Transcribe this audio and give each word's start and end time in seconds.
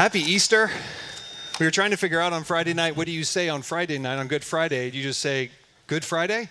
Happy 0.00 0.20
Easter. 0.20 0.70
We 1.60 1.66
were 1.66 1.70
trying 1.70 1.90
to 1.90 1.96
figure 1.98 2.22
out 2.22 2.32
on 2.32 2.42
Friday 2.42 2.72
night 2.72 2.96
what 2.96 3.04
do 3.04 3.12
you 3.12 3.22
say 3.22 3.50
on 3.50 3.60
Friday 3.60 3.98
night 3.98 4.18
on 4.18 4.28
Good 4.28 4.42
Friday? 4.42 4.90
Do 4.90 4.96
you 4.96 5.02
just 5.02 5.20
say 5.20 5.50
Good 5.88 6.06
Friday? 6.06 6.40
You 6.40 6.46
know, 6.46 6.48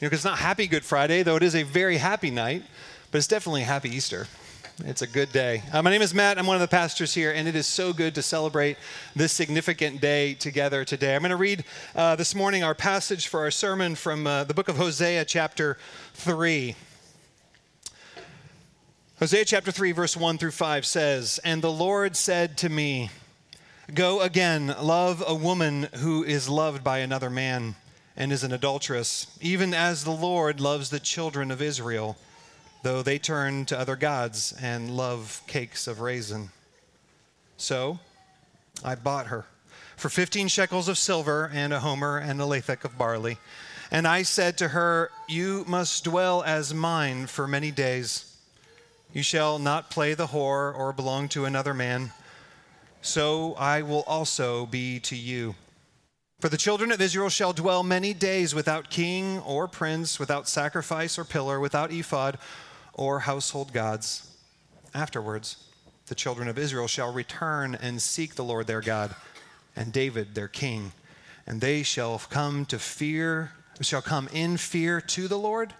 because 0.00 0.18
it's 0.18 0.24
not 0.26 0.36
Happy 0.36 0.66
Good 0.66 0.84
Friday, 0.84 1.22
though 1.22 1.36
it 1.36 1.42
is 1.42 1.54
a 1.54 1.62
very 1.62 1.96
happy 1.96 2.30
night, 2.30 2.62
but 3.10 3.16
it's 3.16 3.26
definitely 3.26 3.62
Happy 3.62 3.88
Easter. 3.88 4.26
It's 4.84 5.00
a 5.00 5.06
good 5.06 5.32
day. 5.32 5.62
Uh, 5.72 5.80
my 5.80 5.88
name 5.88 6.02
is 6.02 6.12
Matt. 6.12 6.38
I'm 6.38 6.44
one 6.46 6.56
of 6.56 6.60
the 6.60 6.68
pastors 6.68 7.14
here, 7.14 7.32
and 7.32 7.48
it 7.48 7.56
is 7.56 7.66
so 7.66 7.94
good 7.94 8.14
to 8.16 8.22
celebrate 8.22 8.76
this 9.16 9.32
significant 9.32 10.02
day 10.02 10.34
together 10.34 10.84
today. 10.84 11.14
I'm 11.14 11.22
going 11.22 11.30
to 11.30 11.36
read 11.36 11.64
uh, 11.96 12.16
this 12.16 12.34
morning 12.34 12.62
our 12.62 12.74
passage 12.74 13.28
for 13.28 13.40
our 13.40 13.50
sermon 13.50 13.94
from 13.94 14.26
uh, 14.26 14.44
the 14.44 14.52
book 14.52 14.68
of 14.68 14.76
Hosea, 14.76 15.24
chapter 15.24 15.78
3. 16.12 16.76
Hosea 19.20 19.44
chapter 19.44 19.70
3, 19.70 19.92
verse 19.92 20.16
1 20.16 20.38
through 20.38 20.50
5 20.50 20.86
says, 20.86 21.38
And 21.44 21.60
the 21.60 21.70
Lord 21.70 22.16
said 22.16 22.56
to 22.56 22.70
me, 22.70 23.10
Go 23.92 24.22
again, 24.22 24.74
love 24.80 25.22
a 25.26 25.34
woman 25.34 25.90
who 25.96 26.24
is 26.24 26.48
loved 26.48 26.82
by 26.82 27.00
another 27.00 27.28
man 27.28 27.74
and 28.16 28.32
is 28.32 28.44
an 28.44 28.52
adulteress, 28.52 29.26
even 29.42 29.74
as 29.74 30.04
the 30.04 30.10
Lord 30.10 30.58
loves 30.58 30.88
the 30.88 30.98
children 30.98 31.50
of 31.50 31.60
Israel, 31.60 32.16
though 32.82 33.02
they 33.02 33.18
turn 33.18 33.66
to 33.66 33.78
other 33.78 33.94
gods 33.94 34.54
and 34.58 34.96
love 34.96 35.42
cakes 35.46 35.86
of 35.86 36.00
raisin. 36.00 36.48
So 37.58 37.98
I 38.82 38.94
bought 38.94 39.26
her 39.26 39.44
for 39.98 40.08
15 40.08 40.48
shekels 40.48 40.88
of 40.88 40.96
silver 40.96 41.50
and 41.52 41.74
a 41.74 41.80
homer 41.80 42.16
and 42.16 42.40
a 42.40 42.44
lethech 42.44 42.86
of 42.86 42.96
barley. 42.96 43.36
And 43.90 44.08
I 44.08 44.22
said 44.22 44.56
to 44.56 44.68
her, 44.68 45.10
You 45.28 45.66
must 45.68 46.04
dwell 46.04 46.42
as 46.42 46.72
mine 46.72 47.26
for 47.26 47.46
many 47.46 47.70
days. 47.70 48.29
You 49.12 49.24
shall 49.24 49.58
not 49.58 49.90
play 49.90 50.14
the 50.14 50.28
whore 50.28 50.76
or 50.76 50.92
belong 50.92 51.28
to 51.30 51.44
another 51.44 51.74
man. 51.74 52.12
So 53.02 53.54
I 53.54 53.82
will 53.82 54.04
also 54.06 54.66
be 54.66 55.00
to 55.00 55.16
you. 55.16 55.56
For 56.38 56.48
the 56.48 56.56
children 56.56 56.92
of 56.92 57.00
Israel 57.00 57.28
shall 57.28 57.52
dwell 57.52 57.82
many 57.82 58.14
days 58.14 58.54
without 58.54 58.88
king 58.88 59.40
or 59.40 59.66
prince, 59.66 60.20
without 60.20 60.48
sacrifice 60.48 61.18
or 61.18 61.24
pillar, 61.24 61.58
without 61.58 61.90
ephod 61.90 62.38
or 62.94 63.20
household 63.20 63.72
gods. 63.72 64.30
Afterwards, 64.94 65.56
the 66.06 66.14
children 66.14 66.46
of 66.46 66.56
Israel 66.56 66.86
shall 66.86 67.12
return 67.12 67.74
and 67.74 68.00
seek 68.00 68.36
the 68.36 68.44
Lord 68.44 68.68
their 68.68 68.80
God 68.80 69.14
and 69.74 69.92
David 69.92 70.36
their 70.36 70.48
king, 70.48 70.92
and 71.46 71.60
they 71.60 71.82
shall 71.82 72.18
come 72.18 72.64
to 72.66 72.78
fear, 72.78 73.52
shall 73.80 74.02
come 74.02 74.28
in 74.32 74.56
fear 74.56 75.00
to 75.00 75.26
the 75.26 75.38
Lord 75.38 75.74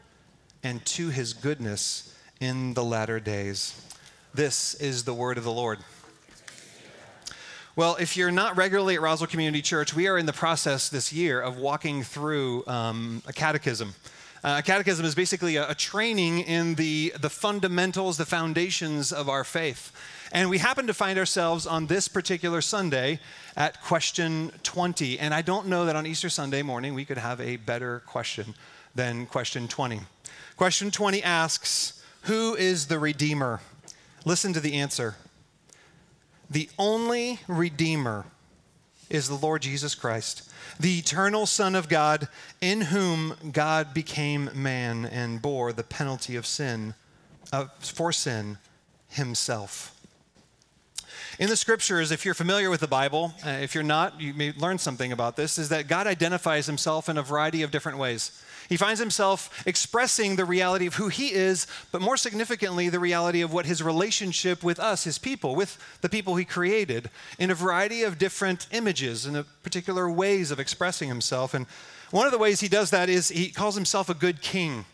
and 0.64 0.84
to 0.86 1.10
his 1.10 1.32
goodness 1.32 2.16
in 2.40 2.72
the 2.72 2.82
latter 2.82 3.20
days. 3.20 3.78
This 4.32 4.72
is 4.74 5.04
the 5.04 5.12
word 5.12 5.36
of 5.36 5.44
the 5.44 5.52
Lord. 5.52 5.78
Well, 7.76 7.96
if 8.00 8.16
you're 8.16 8.30
not 8.30 8.56
regularly 8.56 8.94
at 8.94 9.02
Roswell 9.02 9.28
Community 9.28 9.60
Church, 9.60 9.94
we 9.94 10.08
are 10.08 10.16
in 10.16 10.26
the 10.26 10.32
process 10.32 10.88
this 10.88 11.12
year 11.12 11.40
of 11.40 11.58
walking 11.58 12.02
through 12.02 12.66
um, 12.66 13.22
a 13.26 13.32
catechism. 13.32 13.94
Uh, 14.42 14.56
a 14.58 14.62
catechism 14.62 15.04
is 15.04 15.14
basically 15.14 15.56
a, 15.56 15.70
a 15.70 15.74
training 15.74 16.40
in 16.40 16.76
the, 16.76 17.12
the 17.20 17.28
fundamentals, 17.28 18.16
the 18.16 18.24
foundations 18.24 19.12
of 19.12 19.28
our 19.28 19.44
faith. 19.44 19.92
And 20.32 20.48
we 20.48 20.58
happen 20.58 20.86
to 20.86 20.94
find 20.94 21.18
ourselves 21.18 21.66
on 21.66 21.86
this 21.86 22.08
particular 22.08 22.62
Sunday 22.62 23.20
at 23.54 23.82
question 23.82 24.50
20. 24.62 25.18
And 25.18 25.34
I 25.34 25.42
don't 25.42 25.66
know 25.66 25.84
that 25.84 25.94
on 25.94 26.06
Easter 26.06 26.30
Sunday 26.30 26.62
morning 26.62 26.94
we 26.94 27.04
could 27.04 27.18
have 27.18 27.38
a 27.40 27.56
better 27.56 28.00
question 28.06 28.54
than 28.94 29.26
question 29.26 29.68
20. 29.68 30.00
Question 30.56 30.90
20 30.90 31.22
asks, 31.22 31.99
who 32.22 32.54
is 32.54 32.86
the 32.86 32.98
Redeemer? 32.98 33.60
Listen 34.24 34.52
to 34.52 34.60
the 34.60 34.74
answer. 34.74 35.16
The 36.50 36.68
only 36.78 37.40
Redeemer 37.46 38.26
is 39.08 39.28
the 39.28 39.34
Lord 39.34 39.62
Jesus 39.62 39.94
Christ, 39.94 40.48
the 40.78 40.98
eternal 40.98 41.46
Son 41.46 41.74
of 41.74 41.88
God, 41.88 42.28
in 42.60 42.82
whom 42.82 43.34
God 43.52 43.92
became 43.92 44.50
man 44.54 45.04
and 45.04 45.42
bore 45.42 45.72
the 45.72 45.82
penalty 45.82 46.36
of 46.36 46.46
sin, 46.46 46.94
uh, 47.52 47.66
for 47.80 48.12
sin 48.12 48.58
himself. 49.08 49.96
In 51.38 51.48
the 51.48 51.56
scriptures, 51.56 52.10
if 52.10 52.24
you're 52.24 52.34
familiar 52.34 52.70
with 52.70 52.80
the 52.80 52.86
Bible, 52.86 53.32
uh, 53.46 53.50
if 53.50 53.74
you're 53.74 53.82
not, 53.82 54.20
you 54.20 54.34
may 54.34 54.52
learn 54.52 54.78
something 54.78 55.10
about 55.12 55.36
this, 55.36 55.58
is 55.58 55.70
that 55.70 55.88
God 55.88 56.06
identifies 56.06 56.66
himself 56.66 57.08
in 57.08 57.16
a 57.16 57.22
variety 57.22 57.62
of 57.62 57.70
different 57.70 57.98
ways. 57.98 58.42
He 58.70 58.76
finds 58.76 59.00
himself 59.00 59.66
expressing 59.66 60.36
the 60.36 60.44
reality 60.44 60.86
of 60.86 60.94
who 60.94 61.08
he 61.08 61.32
is, 61.32 61.66
but 61.90 62.00
more 62.00 62.16
significantly, 62.16 62.88
the 62.88 63.00
reality 63.00 63.42
of 63.42 63.52
what 63.52 63.66
his 63.66 63.82
relationship 63.82 64.62
with 64.62 64.78
us, 64.78 65.02
his 65.02 65.18
people, 65.18 65.56
with 65.56 65.76
the 66.02 66.08
people 66.08 66.36
he 66.36 66.44
created, 66.44 67.10
in 67.36 67.50
a 67.50 67.54
variety 67.56 68.04
of 68.04 68.16
different 68.16 68.68
images 68.70 69.26
and 69.26 69.44
particular 69.64 70.08
ways 70.08 70.52
of 70.52 70.60
expressing 70.60 71.08
himself. 71.08 71.52
And 71.52 71.66
one 72.12 72.26
of 72.26 72.32
the 72.32 72.38
ways 72.38 72.60
he 72.60 72.68
does 72.68 72.90
that 72.90 73.08
is 73.08 73.30
he 73.30 73.50
calls 73.50 73.74
himself 73.74 74.08
a 74.08 74.14
good 74.14 74.40
king. 74.40 74.84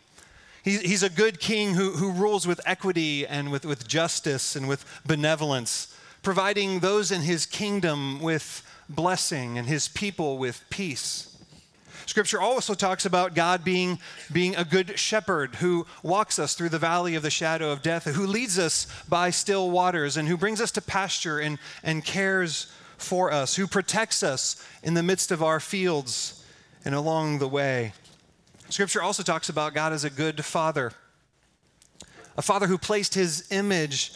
He's 0.63 1.03
a 1.03 1.09
good 1.09 1.39
king 1.39 1.75
who, 1.75 1.91
who 1.91 2.11
rules 2.11 2.47
with 2.47 2.59
equity 2.65 3.27
and 3.27 3.51
with, 3.51 3.63
with 3.63 3.87
justice 3.87 4.55
and 4.55 4.67
with 4.67 4.83
benevolence, 5.05 5.95
providing 6.23 6.79
those 6.79 7.11
in 7.11 7.21
his 7.21 7.45
kingdom 7.45 8.19
with 8.19 8.67
blessing 8.89 9.59
and 9.59 9.67
his 9.67 9.87
people 9.87 10.39
with 10.39 10.65
peace. 10.71 11.36
Scripture 12.07 12.39
also 12.39 12.73
talks 12.73 13.05
about 13.05 13.35
God 13.35 13.65
being, 13.65 13.99
being 14.31 14.55
a 14.55 14.63
good 14.63 14.97
shepherd 14.97 15.55
who 15.55 15.85
walks 16.01 16.39
us 16.39 16.55
through 16.55 16.69
the 16.69 16.79
valley 16.79 17.15
of 17.15 17.21
the 17.21 17.29
shadow 17.29 17.69
of 17.69 17.81
death, 17.81 18.05
who 18.05 18.25
leads 18.25 18.57
us 18.57 18.87
by 19.09 19.29
still 19.29 19.69
waters, 19.69 20.15
and 20.15 20.25
who 20.27 20.37
brings 20.37 20.61
us 20.61 20.71
to 20.71 20.81
pasture 20.81 21.37
and, 21.37 21.59
and 21.83 22.05
cares 22.05 22.71
for 22.97 23.29
us, 23.31 23.57
who 23.57 23.67
protects 23.67 24.23
us 24.23 24.65
in 24.81 24.93
the 24.93 25.03
midst 25.03 25.31
of 25.31 25.43
our 25.43 25.59
fields 25.59 26.45
and 26.85 26.95
along 26.95 27.39
the 27.39 27.47
way. 27.47 27.91
Scripture 28.69 29.01
also 29.01 29.21
talks 29.21 29.49
about 29.49 29.73
God 29.73 29.91
as 29.91 30.05
a 30.05 30.09
good 30.09 30.45
father, 30.45 30.93
a 32.37 32.41
father 32.41 32.67
who 32.67 32.77
placed 32.77 33.15
his 33.15 33.45
image 33.51 34.13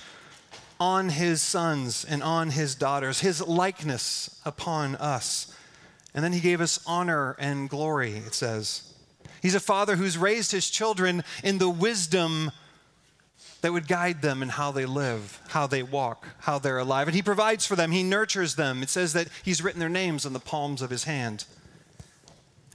on 0.79 1.09
his 1.09 1.41
sons 1.41 2.05
and 2.05 2.23
on 2.23 2.51
his 2.51 2.73
daughters, 2.73 3.19
his 3.19 3.45
likeness 3.45 4.39
upon 4.45 4.95
us. 4.95 5.53
And 6.13 6.23
then 6.23 6.33
he 6.33 6.39
gave 6.39 6.61
us 6.61 6.79
honor 6.85 7.35
and 7.39 7.69
glory, 7.69 8.13
it 8.13 8.33
says. 8.33 8.93
He's 9.41 9.55
a 9.55 9.59
father 9.59 9.95
who's 9.95 10.17
raised 10.17 10.51
his 10.51 10.69
children 10.69 11.23
in 11.43 11.57
the 11.57 11.69
wisdom 11.69 12.51
that 13.61 13.71
would 13.71 13.87
guide 13.87 14.21
them 14.21 14.41
in 14.41 14.49
how 14.49 14.71
they 14.71 14.85
live, 14.85 15.39
how 15.49 15.67
they 15.67 15.83
walk, 15.83 16.27
how 16.39 16.59
they're 16.59 16.79
alive. 16.79 17.07
And 17.07 17.15
he 17.15 17.21
provides 17.21 17.65
for 17.65 17.75
them, 17.75 17.91
he 17.91 18.03
nurtures 18.03 18.55
them. 18.55 18.83
It 18.83 18.89
says 18.89 19.13
that 19.13 19.27
he's 19.43 19.63
written 19.63 19.79
their 19.79 19.89
names 19.89 20.25
on 20.25 20.33
the 20.33 20.39
palms 20.39 20.81
of 20.81 20.89
his 20.89 21.05
hand, 21.05 21.45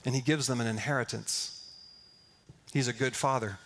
and 0.04 0.14
he 0.14 0.20
gives 0.20 0.46
them 0.46 0.60
an 0.60 0.66
inheritance. 0.66 1.52
He's 2.72 2.88
a 2.88 2.92
good 2.92 3.16
father. 3.16 3.58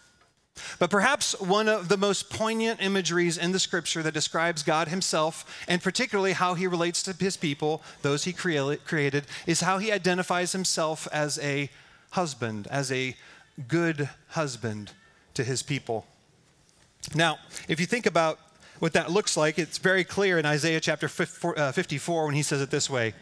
But 0.79 0.91
perhaps 0.91 1.39
one 1.41 1.69
of 1.69 1.89
the 1.89 1.97
most 1.97 2.31
poignant 2.31 2.83
imageries 2.83 3.39
in 3.39 3.53
the 3.53 3.59
scripture 3.59 4.03
that 4.03 4.15
describes 4.15 4.63
God 4.63 4.89
himself, 4.89 5.65
and 5.69 5.83
particularly 5.83 6.33
how 6.33 6.55
he 6.55 6.67
relates 6.67 7.03
to 7.05 7.13
his 7.13 7.37
people, 7.37 7.83
those 8.03 8.25
he 8.25 8.33
created, 8.33 9.25
is 9.47 9.61
how 9.61 9.79
he 9.79 9.93
identifies 9.93 10.53
himself 10.53 11.07
as 11.13 11.39
a 11.39 11.71
husband, 12.11 12.67
as 12.71 12.91
a 12.91 13.17
good 13.69 14.09
husband 14.29 14.93
to 15.35 15.45
his 15.45 15.63
people. 15.63 16.07
Now, 17.15 17.39
if 17.69 17.81
you 17.81 17.87
think 17.87 18.07
about 18.07 18.39
what 18.79 18.93
that 18.95 19.11
looks 19.11 19.37
like, 19.37 19.59
it's 19.59 19.79
very 19.79 20.05
clear 20.05 20.39
in 20.39 20.47
Isaiah 20.47 20.81
chapter 20.81 21.07
uh, 21.57 21.73
54 21.73 22.27
when 22.27 22.35
he 22.35 22.43
says 22.43 22.61
it 22.61 22.71
this 22.71 22.89
way 22.89 23.15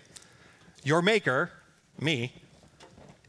Your 0.85 1.03
maker, 1.03 1.51
me, 2.01 2.33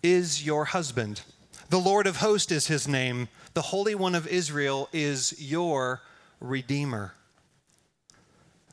is 0.04 0.46
your 0.46 0.66
husband. 0.66 1.22
The 1.70 1.80
Lord 1.80 2.08
of 2.08 2.18
hosts 2.18 2.52
is 2.52 2.68
his 2.68 2.88
name 2.88 3.30
the 3.54 3.62
Holy 3.62 3.96
One 3.96 4.16
of 4.16 4.28
Israel 4.28 4.90
is 4.94 5.36
your 5.40 6.02
Redeemer. 6.40 7.14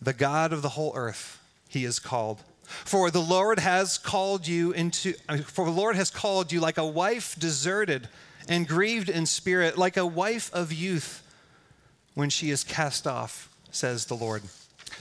The 0.00 0.12
God 0.12 0.52
of 0.52 0.62
the 0.62 0.70
whole 0.70 0.92
earth, 0.94 1.40
he 1.68 1.84
is 1.84 1.98
called. 1.98 2.42
For 2.62 3.10
the 3.10 3.20
Lord 3.20 3.58
has 3.58 3.96
called 3.96 4.46
you 4.46 4.72
into 4.72 5.14
uh, 5.28 5.38
for 5.38 5.64
the 5.64 5.70
Lord 5.70 5.96
has 5.96 6.10
called 6.10 6.50
you 6.52 6.60
like 6.60 6.78
a 6.78 6.86
wife 6.86 7.36
deserted 7.38 8.08
and 8.48 8.66
grieved 8.66 9.08
in 9.08 9.26
spirit, 9.26 9.78
like 9.78 9.96
a 9.96 10.06
wife 10.06 10.52
of 10.52 10.72
youth 10.72 11.22
when 12.14 12.30
she 12.30 12.50
is 12.50 12.64
cast 12.64 13.06
off, 13.06 13.48
says 13.70 14.06
the 14.06 14.14
Lord. 14.14 14.42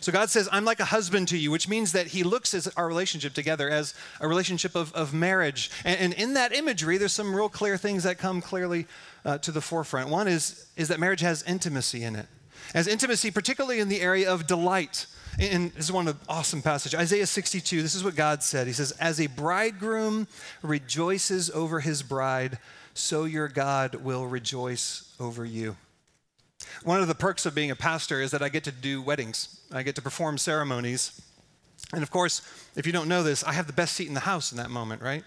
So 0.01 0.11
God 0.11 0.29
says, 0.29 0.47
I'm 0.51 0.65
like 0.65 0.79
a 0.79 0.85
husband 0.85 1.27
to 1.29 1.37
you, 1.37 1.51
which 1.51 1.67
means 1.67 1.91
that 1.93 2.07
he 2.07 2.23
looks 2.23 2.53
at 2.53 2.67
our 2.77 2.87
relationship 2.87 3.33
together 3.33 3.69
as 3.69 3.93
a 4.19 4.27
relationship 4.27 4.75
of, 4.75 4.93
of 4.93 5.13
marriage. 5.13 5.71
And, 5.83 5.99
and 5.99 6.13
in 6.13 6.33
that 6.33 6.53
imagery, 6.53 6.97
there's 6.97 7.13
some 7.13 7.35
real 7.35 7.49
clear 7.49 7.77
things 7.77 8.03
that 8.03 8.17
come 8.17 8.41
clearly 8.41 8.87
uh, 9.23 9.37
to 9.39 9.51
the 9.51 9.61
forefront. 9.61 10.09
One 10.09 10.27
is, 10.27 10.67
is 10.75 10.89
that 10.89 10.99
marriage 10.99 11.21
has 11.21 11.43
intimacy 11.43 12.03
in 12.03 12.15
it. 12.15 12.27
As 12.73 12.87
intimacy, 12.87 13.31
particularly 13.31 13.79
in 13.79 13.89
the 13.89 14.01
area 14.01 14.31
of 14.31 14.47
delight. 14.47 15.07
And 15.39 15.71
this 15.73 15.85
is 15.85 15.91
one 15.91 16.07
of 16.07 16.17
awesome 16.29 16.61
passage. 16.61 16.95
Isaiah 16.95 17.27
62, 17.27 17.81
this 17.81 17.95
is 17.95 18.03
what 18.03 18.15
God 18.15 18.41
said. 18.41 18.67
He 18.67 18.73
says, 18.73 18.91
As 18.93 19.19
a 19.19 19.27
bridegroom 19.27 20.27
rejoices 20.61 21.49
over 21.51 21.81
his 21.81 22.03
bride, 22.03 22.57
so 22.93 23.25
your 23.25 23.49
God 23.49 23.95
will 23.95 24.25
rejoice 24.25 25.13
over 25.19 25.43
you. 25.43 25.75
One 26.83 27.01
of 27.01 27.07
the 27.07 27.15
perks 27.15 27.45
of 27.45 27.55
being 27.55 27.71
a 27.71 27.75
pastor 27.75 28.21
is 28.21 28.31
that 28.31 28.41
I 28.41 28.49
get 28.49 28.63
to 28.65 28.71
do 28.71 29.01
weddings. 29.01 29.59
I 29.71 29.83
get 29.83 29.95
to 29.95 30.01
perform 30.01 30.37
ceremonies. 30.37 31.21
And 31.93 32.03
of 32.03 32.11
course, 32.11 32.41
if 32.75 32.85
you 32.85 32.91
don't 32.91 33.07
know 33.07 33.23
this, 33.23 33.43
I 33.43 33.53
have 33.53 33.67
the 33.67 33.73
best 33.73 33.95
seat 33.95 34.07
in 34.07 34.13
the 34.13 34.21
house 34.21 34.51
in 34.51 34.57
that 34.57 34.69
moment, 34.69 35.01
right? 35.01 35.23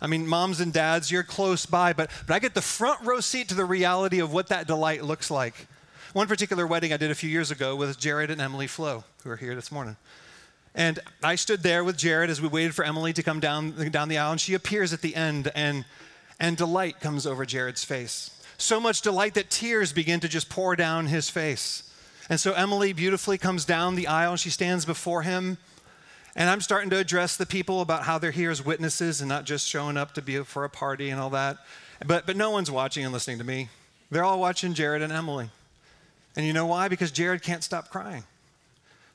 I 0.00 0.06
mean, 0.06 0.26
moms 0.26 0.60
and 0.60 0.72
dads, 0.72 1.10
you're 1.10 1.22
close 1.22 1.66
by, 1.66 1.92
but, 1.92 2.10
but 2.26 2.34
I 2.34 2.38
get 2.38 2.54
the 2.54 2.62
front 2.62 3.00
row 3.02 3.20
seat 3.20 3.48
to 3.48 3.54
the 3.54 3.64
reality 3.64 4.18
of 4.20 4.32
what 4.32 4.48
that 4.48 4.66
delight 4.66 5.02
looks 5.02 5.30
like. 5.30 5.66
One 6.12 6.26
particular 6.28 6.66
wedding 6.66 6.92
I 6.92 6.96
did 6.96 7.10
a 7.10 7.14
few 7.14 7.30
years 7.30 7.50
ago 7.50 7.76
with 7.76 7.98
Jared 7.98 8.30
and 8.30 8.40
Emily 8.40 8.66
Flo, 8.66 9.04
who 9.24 9.30
are 9.30 9.36
here 9.36 9.54
this 9.54 9.72
morning. 9.72 9.96
And 10.74 10.98
I 11.22 11.36
stood 11.36 11.62
there 11.62 11.82
with 11.82 11.96
Jared 11.96 12.28
as 12.28 12.40
we 12.40 12.48
waited 12.48 12.74
for 12.74 12.84
Emily 12.84 13.14
to 13.14 13.22
come 13.22 13.40
down, 13.40 13.90
down 13.90 14.08
the 14.08 14.18
aisle, 14.18 14.32
and 14.32 14.40
she 14.40 14.52
appears 14.52 14.92
at 14.92 15.00
the 15.00 15.14
end, 15.14 15.50
and, 15.54 15.86
and 16.38 16.56
delight 16.56 17.00
comes 17.00 17.26
over 17.26 17.46
Jared's 17.46 17.82
face. 17.82 18.35
So 18.58 18.80
much 18.80 19.02
delight 19.02 19.34
that 19.34 19.50
tears 19.50 19.92
begin 19.92 20.20
to 20.20 20.28
just 20.28 20.48
pour 20.48 20.76
down 20.76 21.06
his 21.06 21.28
face. 21.28 21.82
And 22.28 22.40
so 22.40 22.52
Emily 22.54 22.92
beautifully 22.92 23.38
comes 23.38 23.64
down 23.64 23.94
the 23.94 24.06
aisle, 24.06 24.32
and 24.32 24.40
she 24.40 24.50
stands 24.50 24.84
before 24.84 25.22
him. 25.22 25.58
And 26.34 26.50
I'm 26.50 26.60
starting 26.60 26.90
to 26.90 26.98
address 26.98 27.36
the 27.36 27.46
people 27.46 27.80
about 27.80 28.02
how 28.02 28.18
they're 28.18 28.30
here 28.30 28.50
as 28.50 28.64
witnesses 28.64 29.20
and 29.20 29.28
not 29.28 29.44
just 29.44 29.68
showing 29.68 29.96
up 29.96 30.14
to 30.14 30.22
be 30.22 30.42
for 30.42 30.64
a 30.64 30.70
party 30.70 31.10
and 31.10 31.20
all 31.20 31.30
that. 31.30 31.58
But, 32.04 32.26
but 32.26 32.36
no 32.36 32.50
one's 32.50 32.70
watching 32.70 33.04
and 33.04 33.12
listening 33.12 33.38
to 33.38 33.44
me. 33.44 33.68
They're 34.10 34.24
all 34.24 34.38
watching 34.38 34.74
Jared 34.74 35.02
and 35.02 35.12
Emily. 35.12 35.48
And 36.36 36.46
you 36.46 36.52
know 36.52 36.66
why? 36.66 36.88
Because 36.88 37.10
Jared 37.10 37.42
can't 37.42 37.64
stop 37.64 37.90
crying. 37.90 38.24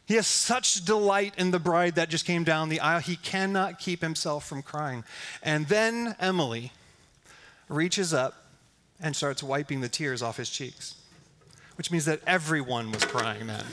He 0.08 0.16
has 0.16 0.26
such 0.26 0.84
delight 0.84 1.36
in 1.38 1.52
the 1.52 1.60
bride 1.60 1.96
that 1.96 2.10
just 2.10 2.26
came 2.26 2.44
down 2.44 2.70
the 2.70 2.80
aisle, 2.80 3.00
he 3.00 3.16
cannot 3.16 3.80
keep 3.80 4.02
himself 4.02 4.48
from 4.48 4.64
crying. 4.64 5.04
And 5.44 5.68
then 5.68 6.16
Emily 6.20 6.72
reaches 7.70 8.14
up 8.14 8.41
and 9.02 9.16
starts 9.16 9.42
wiping 9.42 9.82
the 9.82 9.90
tears 9.90 10.22
off 10.22 10.38
his 10.38 10.50
cheeks, 10.50 10.96
which 11.76 11.92
means 11.92 12.06
that 12.06 12.22
everyone 12.28 12.92
was 12.92 13.04
crying 13.06 13.48
then. 13.48 13.66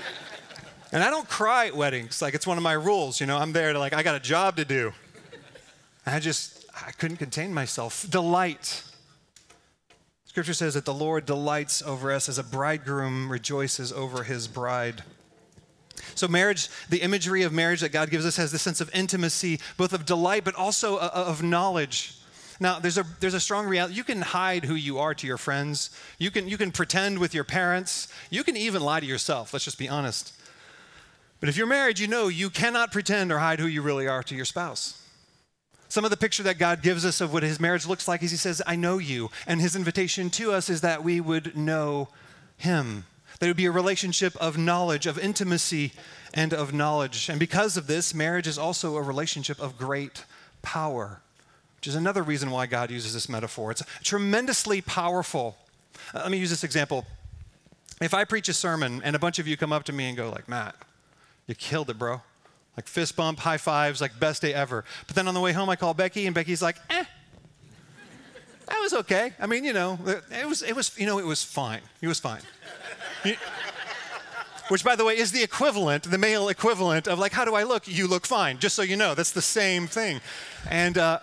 and 0.92 1.02
I 1.02 1.10
don't 1.10 1.28
cry 1.28 1.68
at 1.68 1.76
weddings, 1.76 2.20
like 2.20 2.34
it's 2.34 2.46
one 2.46 2.56
of 2.56 2.62
my 2.62 2.74
rules, 2.74 3.20
you 3.20 3.26
know, 3.26 3.38
I'm 3.38 3.52
there 3.52 3.72
to 3.72 3.78
like, 3.78 3.92
I 3.92 4.02
got 4.02 4.14
a 4.14 4.20
job 4.20 4.56
to 4.56 4.64
do. 4.64 4.92
I 6.04 6.18
just, 6.18 6.64
I 6.74 6.90
couldn't 6.92 7.18
contain 7.18 7.54
myself. 7.54 8.08
Delight 8.10 8.82
Scripture 10.32 10.54
says 10.54 10.72
that 10.72 10.86
the 10.86 10.94
Lord 10.94 11.26
delights 11.26 11.82
over 11.82 12.10
us 12.10 12.26
as 12.26 12.38
a 12.38 12.42
bridegroom 12.42 13.30
rejoices 13.30 13.92
over 13.92 14.22
his 14.22 14.48
bride. 14.48 15.02
So, 16.14 16.26
marriage, 16.26 16.70
the 16.88 17.02
imagery 17.02 17.42
of 17.42 17.52
marriage 17.52 17.82
that 17.82 17.90
God 17.90 18.08
gives 18.08 18.24
us 18.24 18.38
has 18.38 18.50
this 18.50 18.62
sense 18.62 18.80
of 18.80 18.88
intimacy, 18.94 19.60
both 19.76 19.92
of 19.92 20.06
delight, 20.06 20.42
but 20.42 20.54
also 20.54 20.98
of 20.98 21.42
knowledge. 21.42 22.14
Now, 22.62 22.78
there's 22.78 22.96
a, 22.96 23.04
there's 23.18 23.34
a 23.34 23.40
strong 23.40 23.66
reality. 23.66 23.94
You 23.94 24.04
can 24.04 24.22
hide 24.22 24.64
who 24.64 24.76
you 24.76 24.98
are 24.98 25.14
to 25.14 25.26
your 25.26 25.36
friends. 25.36 25.90
You 26.18 26.30
can, 26.30 26.48
you 26.48 26.56
can 26.56 26.70
pretend 26.70 27.18
with 27.18 27.34
your 27.34 27.42
parents. 27.42 28.06
You 28.30 28.44
can 28.44 28.56
even 28.56 28.82
lie 28.82 29.00
to 29.00 29.06
yourself. 29.06 29.52
Let's 29.52 29.64
just 29.64 29.78
be 29.78 29.88
honest. 29.88 30.32
But 31.40 31.48
if 31.48 31.56
you're 31.56 31.66
married, 31.66 31.98
you 31.98 32.06
know 32.06 32.28
you 32.28 32.50
cannot 32.50 32.92
pretend 32.92 33.32
or 33.32 33.40
hide 33.40 33.58
who 33.58 33.66
you 33.66 33.82
really 33.82 34.06
are 34.06 34.22
to 34.22 34.36
your 34.36 34.44
spouse. 34.44 35.02
Some 35.88 36.04
of 36.04 36.12
the 36.12 36.16
picture 36.16 36.44
that 36.44 36.56
God 36.56 36.82
gives 36.82 37.04
us 37.04 37.20
of 37.20 37.32
what 37.32 37.42
his 37.42 37.58
marriage 37.58 37.84
looks 37.84 38.06
like 38.06 38.22
is 38.22 38.30
he 38.30 38.36
says, 38.36 38.62
I 38.64 38.76
know 38.76 38.98
you. 38.98 39.30
And 39.46 39.60
his 39.60 39.74
invitation 39.74 40.30
to 40.30 40.52
us 40.52 40.70
is 40.70 40.82
that 40.82 41.02
we 41.02 41.20
would 41.20 41.56
know 41.56 42.10
him. 42.56 43.06
That 43.40 43.46
it 43.46 43.50
would 43.50 43.56
be 43.56 43.66
a 43.66 43.72
relationship 43.72 44.36
of 44.36 44.56
knowledge, 44.56 45.06
of 45.06 45.18
intimacy, 45.18 45.92
and 46.32 46.54
of 46.54 46.72
knowledge. 46.72 47.28
And 47.28 47.40
because 47.40 47.76
of 47.76 47.88
this, 47.88 48.14
marriage 48.14 48.46
is 48.46 48.56
also 48.56 48.96
a 48.96 49.02
relationship 49.02 49.60
of 49.60 49.76
great 49.76 50.24
power, 50.62 51.22
which 51.82 51.88
is 51.88 51.96
another 51.96 52.22
reason 52.22 52.52
why 52.52 52.66
God 52.66 52.92
uses 52.92 53.12
this 53.12 53.28
metaphor. 53.28 53.72
It's 53.72 53.82
tremendously 54.04 54.80
powerful. 54.80 55.56
Uh, 56.14 56.20
let 56.20 56.30
me 56.30 56.38
use 56.38 56.48
this 56.48 56.62
example. 56.62 57.04
If 58.00 58.14
I 58.14 58.22
preach 58.22 58.48
a 58.48 58.52
sermon 58.52 59.00
and 59.02 59.16
a 59.16 59.18
bunch 59.18 59.40
of 59.40 59.48
you 59.48 59.56
come 59.56 59.72
up 59.72 59.82
to 59.84 59.92
me 59.92 60.06
and 60.06 60.16
go 60.16 60.30
like, 60.30 60.48
Matt, 60.48 60.76
you 61.48 61.56
killed 61.56 61.90
it, 61.90 61.98
bro. 61.98 62.20
Like 62.76 62.86
fist 62.86 63.16
bump, 63.16 63.40
high 63.40 63.56
fives, 63.56 64.00
like 64.00 64.20
best 64.20 64.42
day 64.42 64.54
ever. 64.54 64.84
But 65.08 65.16
then 65.16 65.26
on 65.26 65.34
the 65.34 65.40
way 65.40 65.50
home, 65.50 65.68
I 65.68 65.74
call 65.74 65.92
Becky, 65.92 66.24
and 66.24 66.36
Becky's 66.36 66.62
like, 66.62 66.76
eh. 66.88 67.02
That 68.66 68.78
was 68.78 68.94
okay. 68.94 69.32
I 69.40 69.48
mean, 69.48 69.64
you 69.64 69.72
know, 69.72 69.98
it 70.30 70.46
was, 70.46 70.62
it 70.62 70.76
was, 70.76 70.96
you 70.96 71.06
know, 71.06 71.18
it 71.18 71.26
was 71.26 71.42
fine. 71.42 71.80
It 72.00 72.06
was 72.06 72.20
fine. 72.20 72.42
which, 74.68 74.84
by 74.84 74.94
the 74.94 75.04
way, 75.04 75.18
is 75.18 75.32
the 75.32 75.42
equivalent, 75.42 76.04
the 76.04 76.16
male 76.16 76.48
equivalent 76.48 77.08
of 77.08 77.18
like, 77.18 77.32
how 77.32 77.44
do 77.44 77.56
I 77.56 77.64
look? 77.64 77.88
You 77.88 78.06
look 78.06 78.24
fine. 78.24 78.60
Just 78.60 78.76
so 78.76 78.82
you 78.82 78.94
know, 78.94 79.16
that's 79.16 79.32
the 79.32 79.42
same 79.42 79.88
thing. 79.88 80.20
And 80.70 80.96
uh, 80.96 81.18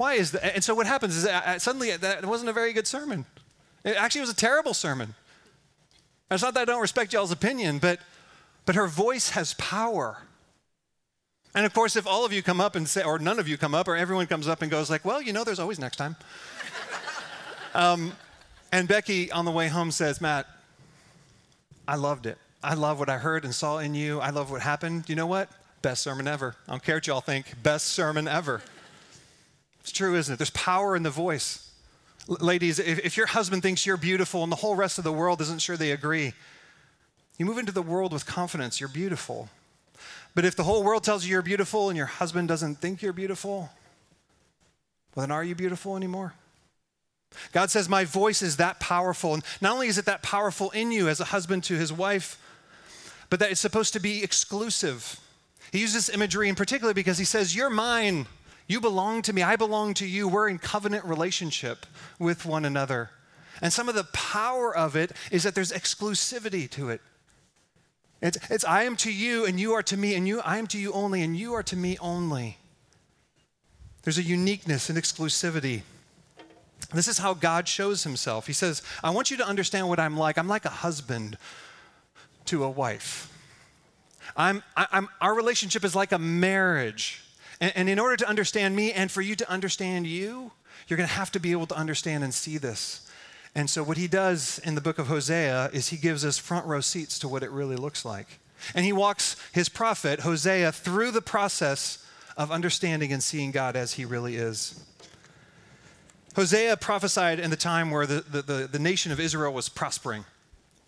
why 0.00 0.14
is 0.14 0.30
that? 0.30 0.54
And 0.54 0.64
so 0.64 0.74
what 0.74 0.86
happens 0.86 1.14
is 1.14 1.24
that 1.24 1.46
uh, 1.46 1.58
suddenly 1.58 1.94
that 1.94 2.24
wasn't 2.24 2.48
a 2.48 2.54
very 2.54 2.72
good 2.72 2.86
sermon. 2.86 3.26
It 3.84 3.96
actually 3.96 4.22
was 4.22 4.30
a 4.30 4.34
terrible 4.34 4.72
sermon. 4.72 5.14
it's 6.30 6.42
not 6.42 6.54
that 6.54 6.62
I 6.62 6.64
don't 6.64 6.80
respect 6.80 7.12
y'all's 7.12 7.30
opinion, 7.30 7.78
but 7.80 8.00
but 8.64 8.76
her 8.76 8.86
voice 8.86 9.28
has 9.30 9.52
power. 9.54 10.22
And 11.54 11.66
of 11.66 11.74
course, 11.74 11.96
if 11.96 12.06
all 12.06 12.24
of 12.24 12.32
you 12.32 12.42
come 12.42 12.62
up 12.62 12.76
and 12.76 12.88
say, 12.88 13.02
or 13.02 13.18
none 13.18 13.38
of 13.38 13.46
you 13.46 13.58
come 13.58 13.74
up, 13.74 13.88
or 13.88 13.94
everyone 13.94 14.26
comes 14.26 14.48
up 14.48 14.62
and 14.62 14.70
goes 14.70 14.88
like, 14.88 15.04
well, 15.04 15.20
you 15.20 15.34
know, 15.34 15.44
there's 15.44 15.58
always 15.58 15.78
next 15.78 15.96
time. 15.96 16.16
um, 17.74 18.12
and 18.72 18.88
Becky 18.88 19.30
on 19.30 19.44
the 19.44 19.50
way 19.50 19.68
home 19.68 19.90
says, 19.90 20.18
Matt, 20.18 20.46
I 21.86 21.96
loved 21.96 22.24
it. 22.24 22.38
I 22.62 22.72
love 22.72 22.98
what 22.98 23.10
I 23.10 23.18
heard 23.18 23.44
and 23.44 23.54
saw 23.54 23.76
in 23.76 23.94
you. 23.94 24.18
I 24.18 24.30
love 24.30 24.50
what 24.50 24.62
happened. 24.62 25.10
You 25.10 25.16
know 25.16 25.26
what? 25.26 25.50
Best 25.82 26.02
sermon 26.02 26.26
ever. 26.26 26.56
I 26.66 26.70
don't 26.70 26.82
care 26.82 26.96
what 26.96 27.06
y'all 27.06 27.20
think. 27.20 27.62
Best 27.62 27.88
sermon 27.88 28.26
ever. 28.26 28.62
It's 29.80 29.92
true, 29.92 30.14
isn't 30.14 30.34
it? 30.34 30.36
There's 30.36 30.50
power 30.50 30.96
in 30.96 31.02
the 31.02 31.10
voice. 31.10 31.70
L- 32.28 32.36
ladies, 32.40 32.78
if, 32.78 32.98
if 33.00 33.16
your 33.16 33.26
husband 33.26 33.62
thinks 33.62 33.86
you're 33.86 33.96
beautiful 33.96 34.42
and 34.42 34.52
the 34.52 34.56
whole 34.56 34.74
rest 34.74 34.98
of 34.98 35.04
the 35.04 35.12
world 35.12 35.40
isn't 35.40 35.60
sure 35.60 35.76
they 35.76 35.92
agree, 35.92 36.34
you 37.38 37.46
move 37.46 37.58
into 37.58 37.72
the 37.72 37.82
world 37.82 38.12
with 38.12 38.26
confidence. 38.26 38.80
You're 38.80 38.88
beautiful. 38.90 39.48
But 40.34 40.44
if 40.44 40.54
the 40.56 40.64
whole 40.64 40.84
world 40.84 41.04
tells 41.04 41.24
you 41.24 41.32
you're 41.32 41.42
beautiful 41.42 41.88
and 41.88 41.96
your 41.96 42.06
husband 42.06 42.48
doesn't 42.48 42.76
think 42.76 43.02
you're 43.02 43.12
beautiful, 43.12 43.70
well, 45.14 45.26
then 45.26 45.30
are 45.30 45.42
you 45.42 45.54
beautiful 45.54 45.96
anymore? 45.96 46.34
God 47.52 47.70
says, 47.70 47.88
My 47.88 48.04
voice 48.04 48.42
is 48.42 48.56
that 48.56 48.80
powerful. 48.80 49.34
And 49.34 49.42
not 49.60 49.72
only 49.72 49.88
is 49.88 49.98
it 49.98 50.04
that 50.04 50.22
powerful 50.22 50.70
in 50.70 50.92
you 50.92 51.08
as 51.08 51.20
a 51.20 51.26
husband 51.26 51.64
to 51.64 51.74
his 51.74 51.92
wife, 51.92 52.40
but 53.28 53.40
that 53.40 53.50
it's 53.50 53.60
supposed 53.60 53.92
to 53.94 54.00
be 54.00 54.22
exclusive. 54.22 55.20
He 55.72 55.78
uses 55.78 56.08
imagery 56.10 56.48
in 56.48 56.56
particular 56.56 56.92
because 56.92 57.18
he 57.18 57.24
says, 57.24 57.54
You're 57.54 57.70
mine. 57.70 58.26
You 58.70 58.80
belong 58.80 59.22
to 59.22 59.32
me. 59.32 59.42
I 59.42 59.56
belong 59.56 59.94
to 59.94 60.06
you. 60.06 60.28
We're 60.28 60.48
in 60.48 60.60
covenant 60.60 61.04
relationship 61.04 61.86
with 62.20 62.46
one 62.46 62.64
another. 62.64 63.10
And 63.60 63.72
some 63.72 63.88
of 63.88 63.96
the 63.96 64.04
power 64.04 64.72
of 64.72 64.94
it 64.94 65.10
is 65.32 65.42
that 65.42 65.56
there's 65.56 65.72
exclusivity 65.72 66.70
to 66.70 66.88
it. 66.88 67.00
It's, 68.22 68.38
it's 68.48 68.64
I 68.64 68.84
am 68.84 68.94
to 68.98 69.12
you 69.12 69.44
and 69.44 69.58
you 69.58 69.72
are 69.72 69.82
to 69.82 69.96
me, 69.96 70.14
and 70.14 70.28
you 70.28 70.40
I 70.42 70.58
am 70.58 70.68
to 70.68 70.78
you 70.78 70.92
only, 70.92 71.22
and 71.22 71.36
you 71.36 71.52
are 71.54 71.64
to 71.64 71.74
me 71.74 71.98
only. 72.00 72.58
There's 74.04 74.18
a 74.18 74.22
uniqueness 74.22 74.88
and 74.88 74.96
exclusivity. 74.96 75.82
This 76.94 77.08
is 77.08 77.18
how 77.18 77.34
God 77.34 77.66
shows 77.66 78.04
himself. 78.04 78.46
He 78.46 78.52
says, 78.52 78.82
I 79.02 79.10
want 79.10 79.32
you 79.32 79.36
to 79.38 79.44
understand 79.44 79.88
what 79.88 79.98
I'm 79.98 80.16
like. 80.16 80.38
I'm 80.38 80.46
like 80.46 80.64
a 80.64 80.70
husband 80.70 81.36
to 82.44 82.62
a 82.62 82.70
wife. 82.70 83.36
I'm, 84.36 84.62
I, 84.76 84.86
am 84.92 85.08
our 85.20 85.34
relationship 85.34 85.84
is 85.84 85.96
like 85.96 86.12
a 86.12 86.20
marriage. 86.20 87.24
And, 87.60 87.72
and 87.74 87.88
in 87.88 87.98
order 87.98 88.16
to 88.16 88.28
understand 88.28 88.74
me 88.74 88.92
and 88.92 89.10
for 89.10 89.20
you 89.20 89.36
to 89.36 89.50
understand 89.50 90.06
you, 90.06 90.52
you're 90.88 90.96
going 90.96 91.08
to 91.08 91.14
have 91.14 91.30
to 91.32 91.40
be 91.40 91.52
able 91.52 91.66
to 91.66 91.76
understand 91.76 92.24
and 92.24 92.34
see 92.34 92.58
this. 92.58 93.06
And 93.54 93.68
so, 93.68 93.82
what 93.82 93.96
he 93.96 94.06
does 94.06 94.60
in 94.64 94.74
the 94.76 94.80
book 94.80 94.98
of 94.98 95.08
Hosea 95.08 95.70
is 95.72 95.88
he 95.88 95.96
gives 95.96 96.24
us 96.24 96.38
front 96.38 96.66
row 96.66 96.80
seats 96.80 97.18
to 97.18 97.28
what 97.28 97.42
it 97.42 97.50
really 97.50 97.76
looks 97.76 98.04
like. 98.04 98.38
And 98.74 98.84
he 98.84 98.92
walks 98.92 99.36
his 99.52 99.68
prophet, 99.68 100.20
Hosea, 100.20 100.72
through 100.72 101.10
the 101.10 101.22
process 101.22 102.06
of 102.36 102.52
understanding 102.52 103.12
and 103.12 103.22
seeing 103.22 103.50
God 103.50 103.74
as 103.76 103.94
he 103.94 104.04
really 104.04 104.36
is. 104.36 104.84
Hosea 106.36 106.76
prophesied 106.76 107.40
in 107.40 107.50
the 107.50 107.56
time 107.56 107.90
where 107.90 108.06
the, 108.06 108.20
the, 108.20 108.42
the, 108.42 108.68
the 108.70 108.78
nation 108.78 109.10
of 109.10 109.18
Israel 109.18 109.52
was 109.52 109.68
prospering. 109.68 110.24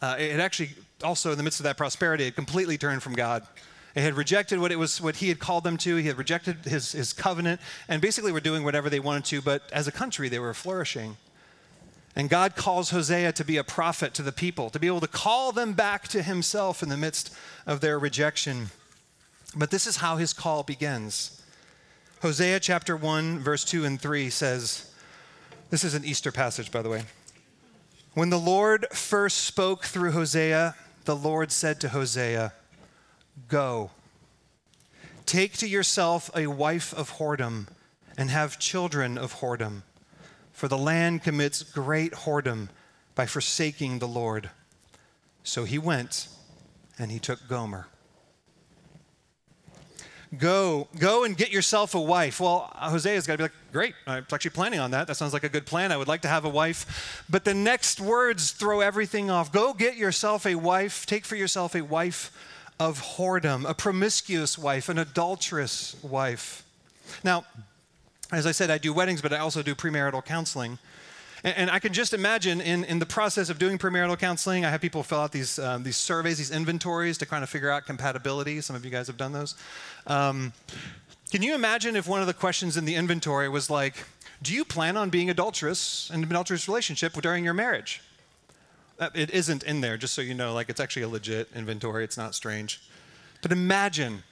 Uh, 0.00 0.16
it 0.18 0.38
actually, 0.38 0.70
also 1.02 1.32
in 1.32 1.36
the 1.36 1.42
midst 1.42 1.60
of 1.60 1.64
that 1.64 1.76
prosperity, 1.76 2.24
it 2.24 2.34
completely 2.34 2.78
turned 2.78 3.02
from 3.02 3.14
God. 3.14 3.46
It 3.94 4.02
had 4.02 4.14
rejected 4.14 4.58
what 4.58 4.72
it 4.72 4.76
was, 4.76 5.00
what 5.00 5.16
he 5.16 5.28
had 5.28 5.38
called 5.38 5.64
them 5.64 5.76
to. 5.78 5.96
He 5.96 6.06
had 6.06 6.16
rejected 6.16 6.64
his, 6.64 6.92
his 6.92 7.12
covenant, 7.12 7.60
and 7.88 8.00
basically 8.00 8.32
were 8.32 8.40
doing 8.40 8.64
whatever 8.64 8.88
they 8.88 9.00
wanted 9.00 9.24
to. 9.26 9.42
But 9.42 9.62
as 9.72 9.86
a 9.86 9.92
country, 9.92 10.28
they 10.28 10.38
were 10.38 10.54
flourishing. 10.54 11.16
And 12.16 12.28
God 12.28 12.56
calls 12.56 12.90
Hosea 12.90 13.32
to 13.32 13.44
be 13.44 13.56
a 13.56 13.64
prophet 13.64 14.14
to 14.14 14.22
the 14.22 14.32
people, 14.32 14.70
to 14.70 14.78
be 14.78 14.86
able 14.86 15.00
to 15.00 15.08
call 15.08 15.52
them 15.52 15.72
back 15.72 16.08
to 16.08 16.22
himself 16.22 16.82
in 16.82 16.88
the 16.88 16.96
midst 16.96 17.34
of 17.66 17.80
their 17.80 17.98
rejection. 17.98 18.70
But 19.56 19.70
this 19.70 19.86
is 19.86 19.98
how 19.98 20.16
his 20.16 20.32
call 20.32 20.62
begins. 20.62 21.42
Hosea 22.20 22.60
chapter 22.60 22.96
1, 22.96 23.40
verse 23.40 23.64
2 23.64 23.84
and 23.84 24.00
3 24.00 24.30
says, 24.30 24.90
This 25.70 25.84
is 25.84 25.94
an 25.94 26.04
Easter 26.04 26.32
passage, 26.32 26.70
by 26.70 26.80
the 26.80 26.88
way. 26.88 27.02
When 28.14 28.30
the 28.30 28.38
Lord 28.38 28.86
first 28.92 29.38
spoke 29.38 29.84
through 29.84 30.12
Hosea, 30.12 30.76
the 31.04 31.16
Lord 31.16 31.50
said 31.50 31.80
to 31.80 31.88
Hosea, 31.88 32.52
Go, 33.48 33.90
take 35.26 35.56
to 35.58 35.68
yourself 35.68 36.30
a 36.34 36.46
wife 36.46 36.92
of 36.94 37.12
whoredom 37.14 37.68
and 38.16 38.30
have 38.30 38.58
children 38.58 39.16
of 39.16 39.36
whoredom 39.36 39.82
for 40.52 40.68
the 40.68 40.78
land 40.78 41.22
commits 41.24 41.62
great 41.62 42.12
whoredom 42.12 42.68
by 43.14 43.26
forsaking 43.26 43.98
the 43.98 44.06
Lord. 44.06 44.50
So 45.42 45.64
he 45.64 45.78
went 45.78 46.28
and 46.98 47.10
he 47.10 47.18
took 47.18 47.48
Gomer. 47.48 47.88
Go, 50.38 50.88
go 50.98 51.24
and 51.24 51.36
get 51.36 51.50
yourself 51.50 51.94
a 51.94 52.00
wife. 52.00 52.40
Well, 52.40 52.70
Hosea's 52.76 53.26
got 53.26 53.34
to 53.34 53.38
be 53.38 53.42
like, 53.42 53.52
great. 53.70 53.94
I'm 54.06 54.24
actually 54.32 54.52
planning 54.52 54.80
on 54.80 54.92
that. 54.92 55.06
That 55.06 55.16
sounds 55.16 55.34
like 55.34 55.44
a 55.44 55.48
good 55.48 55.66
plan. 55.66 55.92
I 55.92 55.98
would 55.98 56.08
like 56.08 56.22
to 56.22 56.28
have 56.28 56.46
a 56.46 56.48
wife. 56.48 57.24
But 57.28 57.44
the 57.44 57.52
next 57.52 58.00
words 58.00 58.52
throw 58.52 58.80
everything 58.80 59.30
off. 59.30 59.52
Go 59.52 59.74
get 59.74 59.96
yourself 59.96 60.46
a 60.46 60.54
wife. 60.54 61.04
Take 61.04 61.26
for 61.26 61.36
yourself 61.36 61.74
a 61.74 61.82
wife 61.82 62.30
of 62.88 63.00
whoredom, 63.16 63.68
a 63.68 63.74
promiscuous 63.74 64.58
wife, 64.58 64.88
an 64.88 64.98
adulterous 64.98 65.96
wife. 66.02 66.64
Now, 67.22 67.44
as 68.32 68.44
I 68.44 68.52
said, 68.52 68.70
I 68.70 68.78
do 68.78 68.92
weddings, 68.92 69.22
but 69.22 69.32
I 69.32 69.38
also 69.38 69.62
do 69.62 69.74
premarital 69.74 70.24
counseling. 70.24 70.78
And, 71.44 71.56
and 71.56 71.70
I 71.70 71.78
can 71.78 71.92
just 71.92 72.12
imagine 72.12 72.60
in, 72.60 72.82
in 72.84 72.98
the 72.98 73.06
process 73.06 73.50
of 73.50 73.58
doing 73.58 73.78
premarital 73.78 74.18
counseling, 74.18 74.64
I 74.64 74.70
have 74.70 74.80
people 74.80 75.02
fill 75.04 75.20
out 75.20 75.32
these, 75.32 75.58
um, 75.60 75.84
these 75.84 75.96
surveys, 75.96 76.38
these 76.38 76.50
inventories 76.50 77.18
to 77.18 77.26
kind 77.26 77.44
of 77.44 77.50
figure 77.50 77.70
out 77.70 77.86
compatibility. 77.86 78.60
Some 78.60 78.74
of 78.74 78.84
you 78.84 78.90
guys 78.90 79.06
have 79.06 79.16
done 79.16 79.32
those. 79.32 79.54
Um, 80.08 80.52
can 81.30 81.42
you 81.42 81.54
imagine 81.54 81.94
if 81.94 82.08
one 82.08 82.20
of 82.20 82.26
the 82.26 82.34
questions 82.34 82.76
in 82.76 82.84
the 82.84 82.96
inventory 82.96 83.48
was 83.48 83.70
like, 83.70 83.94
do 84.42 84.52
you 84.52 84.64
plan 84.64 84.96
on 84.96 85.08
being 85.08 85.30
adulterous 85.30 86.10
in 86.12 86.24
an 86.24 86.24
adulterous 86.24 86.66
relationship 86.66 87.12
during 87.22 87.44
your 87.44 87.54
marriage? 87.54 88.02
Uh, 89.02 89.10
it 89.14 89.30
isn't 89.30 89.64
in 89.64 89.80
there, 89.80 89.96
just 89.96 90.14
so 90.14 90.22
you 90.22 90.32
know, 90.32 90.54
like 90.54 90.70
it's 90.70 90.78
actually 90.78 91.02
a 91.02 91.08
legit 91.08 91.48
inventory, 91.56 92.04
it's 92.04 92.16
not 92.16 92.36
strange. 92.36 92.80
But 93.42 93.50
imagine, 93.50 94.22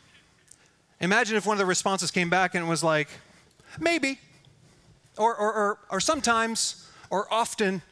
imagine 1.01 1.37
if 1.37 1.45
one 1.45 1.55
of 1.55 1.59
the 1.59 1.67
responses 1.67 2.13
came 2.13 2.31
back 2.31 2.55
and 2.55 2.69
was 2.69 2.85
like, 2.85 3.09
maybe, 3.81 4.21
or, 5.19 5.35
or, 5.35 5.53
or, 5.53 5.79
or 5.91 5.99
sometimes, 5.99 6.89
or 7.11 7.27
often? 7.35 7.83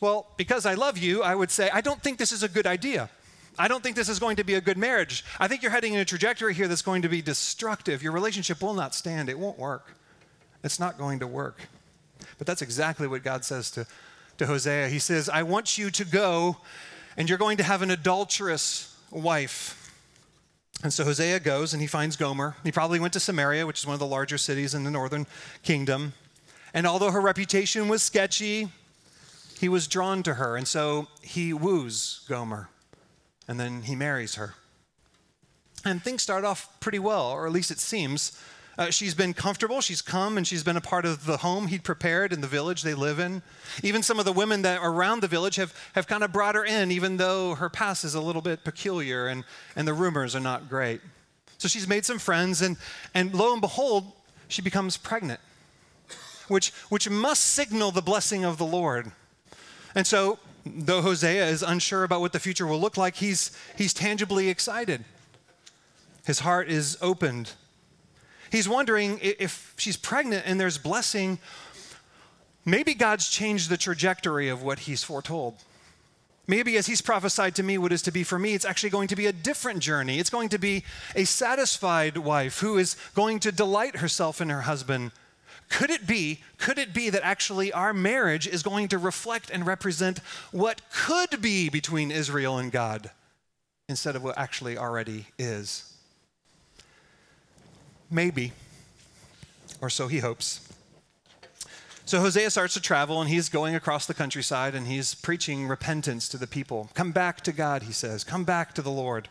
Well, 0.00 0.26
because 0.36 0.66
I 0.66 0.74
love 0.74 0.98
you, 0.98 1.22
I 1.22 1.36
would 1.36 1.52
say, 1.52 1.70
I 1.72 1.80
don't 1.80 2.02
think 2.02 2.18
this 2.18 2.32
is 2.32 2.42
a 2.42 2.48
good 2.48 2.66
idea. 2.66 3.08
I 3.56 3.68
don't 3.68 3.84
think 3.84 3.94
this 3.94 4.08
is 4.08 4.18
going 4.18 4.34
to 4.34 4.44
be 4.44 4.54
a 4.54 4.60
good 4.60 4.78
marriage. 4.78 5.24
I 5.38 5.46
think 5.46 5.62
you're 5.62 5.70
heading 5.70 5.94
in 5.94 6.00
a 6.00 6.04
trajectory 6.04 6.54
here 6.54 6.66
that's 6.66 6.82
going 6.82 7.02
to 7.02 7.08
be 7.08 7.22
destructive. 7.22 8.02
Your 8.02 8.10
relationship 8.10 8.60
will 8.60 8.74
not 8.74 8.96
stand, 8.96 9.28
it 9.28 9.38
won't 9.38 9.60
work. 9.60 9.94
It's 10.64 10.80
not 10.80 10.98
going 10.98 11.20
to 11.20 11.28
work. 11.28 11.68
But 12.36 12.48
that's 12.48 12.62
exactly 12.62 13.06
what 13.06 13.22
God 13.22 13.44
says 13.44 13.70
to, 13.72 13.86
to 14.40 14.46
Hosea. 14.46 14.88
He 14.88 14.98
says, 14.98 15.28
I 15.28 15.42
want 15.42 15.76
you 15.76 15.90
to 15.90 16.02
go, 16.02 16.56
and 17.18 17.28
you're 17.28 17.36
going 17.36 17.58
to 17.58 17.62
have 17.62 17.82
an 17.82 17.90
adulterous 17.90 18.96
wife. 19.10 19.92
And 20.82 20.90
so 20.90 21.04
Hosea 21.04 21.40
goes 21.40 21.74
and 21.74 21.82
he 21.82 21.86
finds 21.86 22.16
Gomer. 22.16 22.56
He 22.64 22.72
probably 22.72 22.98
went 22.98 23.12
to 23.12 23.20
Samaria, 23.20 23.66
which 23.66 23.80
is 23.80 23.86
one 23.86 23.92
of 23.92 24.00
the 24.00 24.06
larger 24.06 24.38
cities 24.38 24.72
in 24.72 24.84
the 24.84 24.90
northern 24.90 25.26
kingdom. 25.62 26.14
And 26.72 26.86
although 26.86 27.10
her 27.10 27.20
reputation 27.20 27.86
was 27.86 28.02
sketchy, 28.02 28.68
he 29.58 29.68
was 29.68 29.86
drawn 29.86 30.22
to 30.22 30.34
her. 30.34 30.56
And 30.56 30.66
so 30.66 31.08
he 31.20 31.52
woos 31.52 32.24
Gomer. 32.26 32.70
And 33.46 33.60
then 33.60 33.82
he 33.82 33.94
marries 33.94 34.36
her. 34.36 34.54
And 35.84 36.02
things 36.02 36.22
start 36.22 36.46
off 36.46 36.80
pretty 36.80 36.98
well, 36.98 37.26
or 37.26 37.46
at 37.46 37.52
least 37.52 37.70
it 37.70 37.78
seems. 37.78 38.40
Uh, 38.80 38.90
she's 38.90 39.14
been 39.14 39.34
comfortable. 39.34 39.82
She's 39.82 40.00
come 40.00 40.38
and 40.38 40.46
she's 40.46 40.64
been 40.64 40.78
a 40.78 40.80
part 40.80 41.04
of 41.04 41.26
the 41.26 41.36
home 41.36 41.66
he'd 41.66 41.84
prepared 41.84 42.32
in 42.32 42.40
the 42.40 42.46
village 42.46 42.82
they 42.82 42.94
live 42.94 43.18
in. 43.18 43.42
Even 43.82 44.02
some 44.02 44.18
of 44.18 44.24
the 44.24 44.32
women 44.32 44.62
that 44.62 44.80
are 44.80 44.90
around 44.90 45.20
the 45.20 45.28
village 45.28 45.56
have, 45.56 45.74
have 45.94 46.06
kind 46.06 46.24
of 46.24 46.32
brought 46.32 46.54
her 46.54 46.64
in, 46.64 46.90
even 46.90 47.18
though 47.18 47.54
her 47.56 47.68
past 47.68 48.04
is 48.04 48.14
a 48.14 48.20
little 48.22 48.40
bit 48.40 48.64
peculiar 48.64 49.26
and, 49.26 49.44
and 49.76 49.86
the 49.86 49.92
rumors 49.92 50.34
are 50.34 50.40
not 50.40 50.70
great. 50.70 51.02
So 51.58 51.68
she's 51.68 51.86
made 51.86 52.06
some 52.06 52.18
friends, 52.18 52.62
and, 52.62 52.78
and 53.14 53.34
lo 53.34 53.52
and 53.52 53.60
behold, 53.60 54.12
she 54.48 54.62
becomes 54.62 54.96
pregnant 54.96 55.40
which, 56.50 56.72
which 56.88 57.08
must 57.08 57.44
signal 57.44 57.92
the 57.92 58.02
blessing 58.02 58.44
of 58.44 58.58
the 58.58 58.66
Lord. 58.66 59.12
And 59.94 60.06
so, 60.06 60.38
though 60.66 61.00
Hosea 61.00 61.46
is 61.46 61.62
unsure 61.62 62.02
about 62.02 62.20
what 62.20 62.32
the 62.32 62.40
future 62.40 62.66
will 62.66 62.80
look 62.80 62.96
like, 62.96 63.16
he's, 63.16 63.56
he's 63.78 63.94
tangibly 63.94 64.48
excited. 64.48 65.04
His 66.24 66.40
heart 66.40 66.68
is 66.68 66.98
opened. 67.00 67.52
He's 68.50 68.68
wondering 68.68 69.18
if 69.22 69.74
she's 69.76 69.96
pregnant 69.96 70.44
and 70.46 70.60
there's 70.60 70.78
blessing, 70.78 71.38
maybe 72.64 72.94
God's 72.94 73.28
changed 73.28 73.70
the 73.70 73.76
trajectory 73.76 74.48
of 74.48 74.62
what 74.62 74.80
he's 74.80 75.02
foretold. 75.02 75.56
Maybe 76.46 76.76
as 76.76 76.86
he's 76.86 77.00
prophesied 77.00 77.54
to 77.56 77.62
me 77.62 77.78
what 77.78 77.92
is 77.92 78.02
to 78.02 78.10
be 78.10 78.24
for 78.24 78.38
me, 78.38 78.54
it's 78.54 78.64
actually 78.64 78.90
going 78.90 79.08
to 79.08 79.16
be 79.16 79.26
a 79.26 79.32
different 79.32 79.78
journey. 79.78 80.18
It's 80.18 80.30
going 80.30 80.48
to 80.48 80.58
be 80.58 80.84
a 81.14 81.24
satisfied 81.24 82.16
wife 82.16 82.58
who 82.58 82.76
is 82.76 82.96
going 83.14 83.38
to 83.40 83.52
delight 83.52 83.96
herself 83.96 84.40
in 84.40 84.48
her 84.50 84.62
husband 84.62 85.12
could 85.70 85.90
it 85.90 86.06
be, 86.06 86.40
could 86.58 86.78
it 86.78 86.92
be 86.92 87.10
that 87.10 87.22
actually 87.22 87.72
our 87.72 87.94
marriage 87.94 88.46
is 88.46 88.62
going 88.62 88.88
to 88.88 88.98
reflect 88.98 89.50
and 89.50 89.64
represent 89.64 90.18
what 90.50 90.82
could 90.92 91.40
be 91.40 91.70
between 91.70 92.10
Israel 92.10 92.58
and 92.58 92.70
God 92.72 93.10
instead 93.88 94.16
of 94.16 94.24
what 94.24 94.36
actually 94.36 94.76
already 94.76 95.26
is? 95.38 95.89
Maybe, 98.10 98.52
or 99.80 99.88
so 99.88 100.08
he 100.08 100.18
hopes. 100.18 100.66
So 102.10 102.18
Hosea 102.18 102.50
starts 102.50 102.74
to 102.74 102.80
travel 102.80 103.20
and 103.20 103.30
he's 103.30 103.48
going 103.48 103.76
across 103.76 104.06
the 104.06 104.14
countryside 104.14 104.74
and 104.74 104.88
he's 104.88 105.14
preaching 105.14 105.68
repentance 105.68 106.28
to 106.30 106.38
the 106.38 106.48
people. 106.48 106.90
Come 106.94 107.12
back 107.12 107.40
to 107.42 107.52
God, 107.52 107.84
he 107.84 107.92
says. 107.92 108.24
Come 108.24 108.42
back 108.42 108.74
to 108.74 108.82
the 108.82 108.90
Lord. 108.90 109.28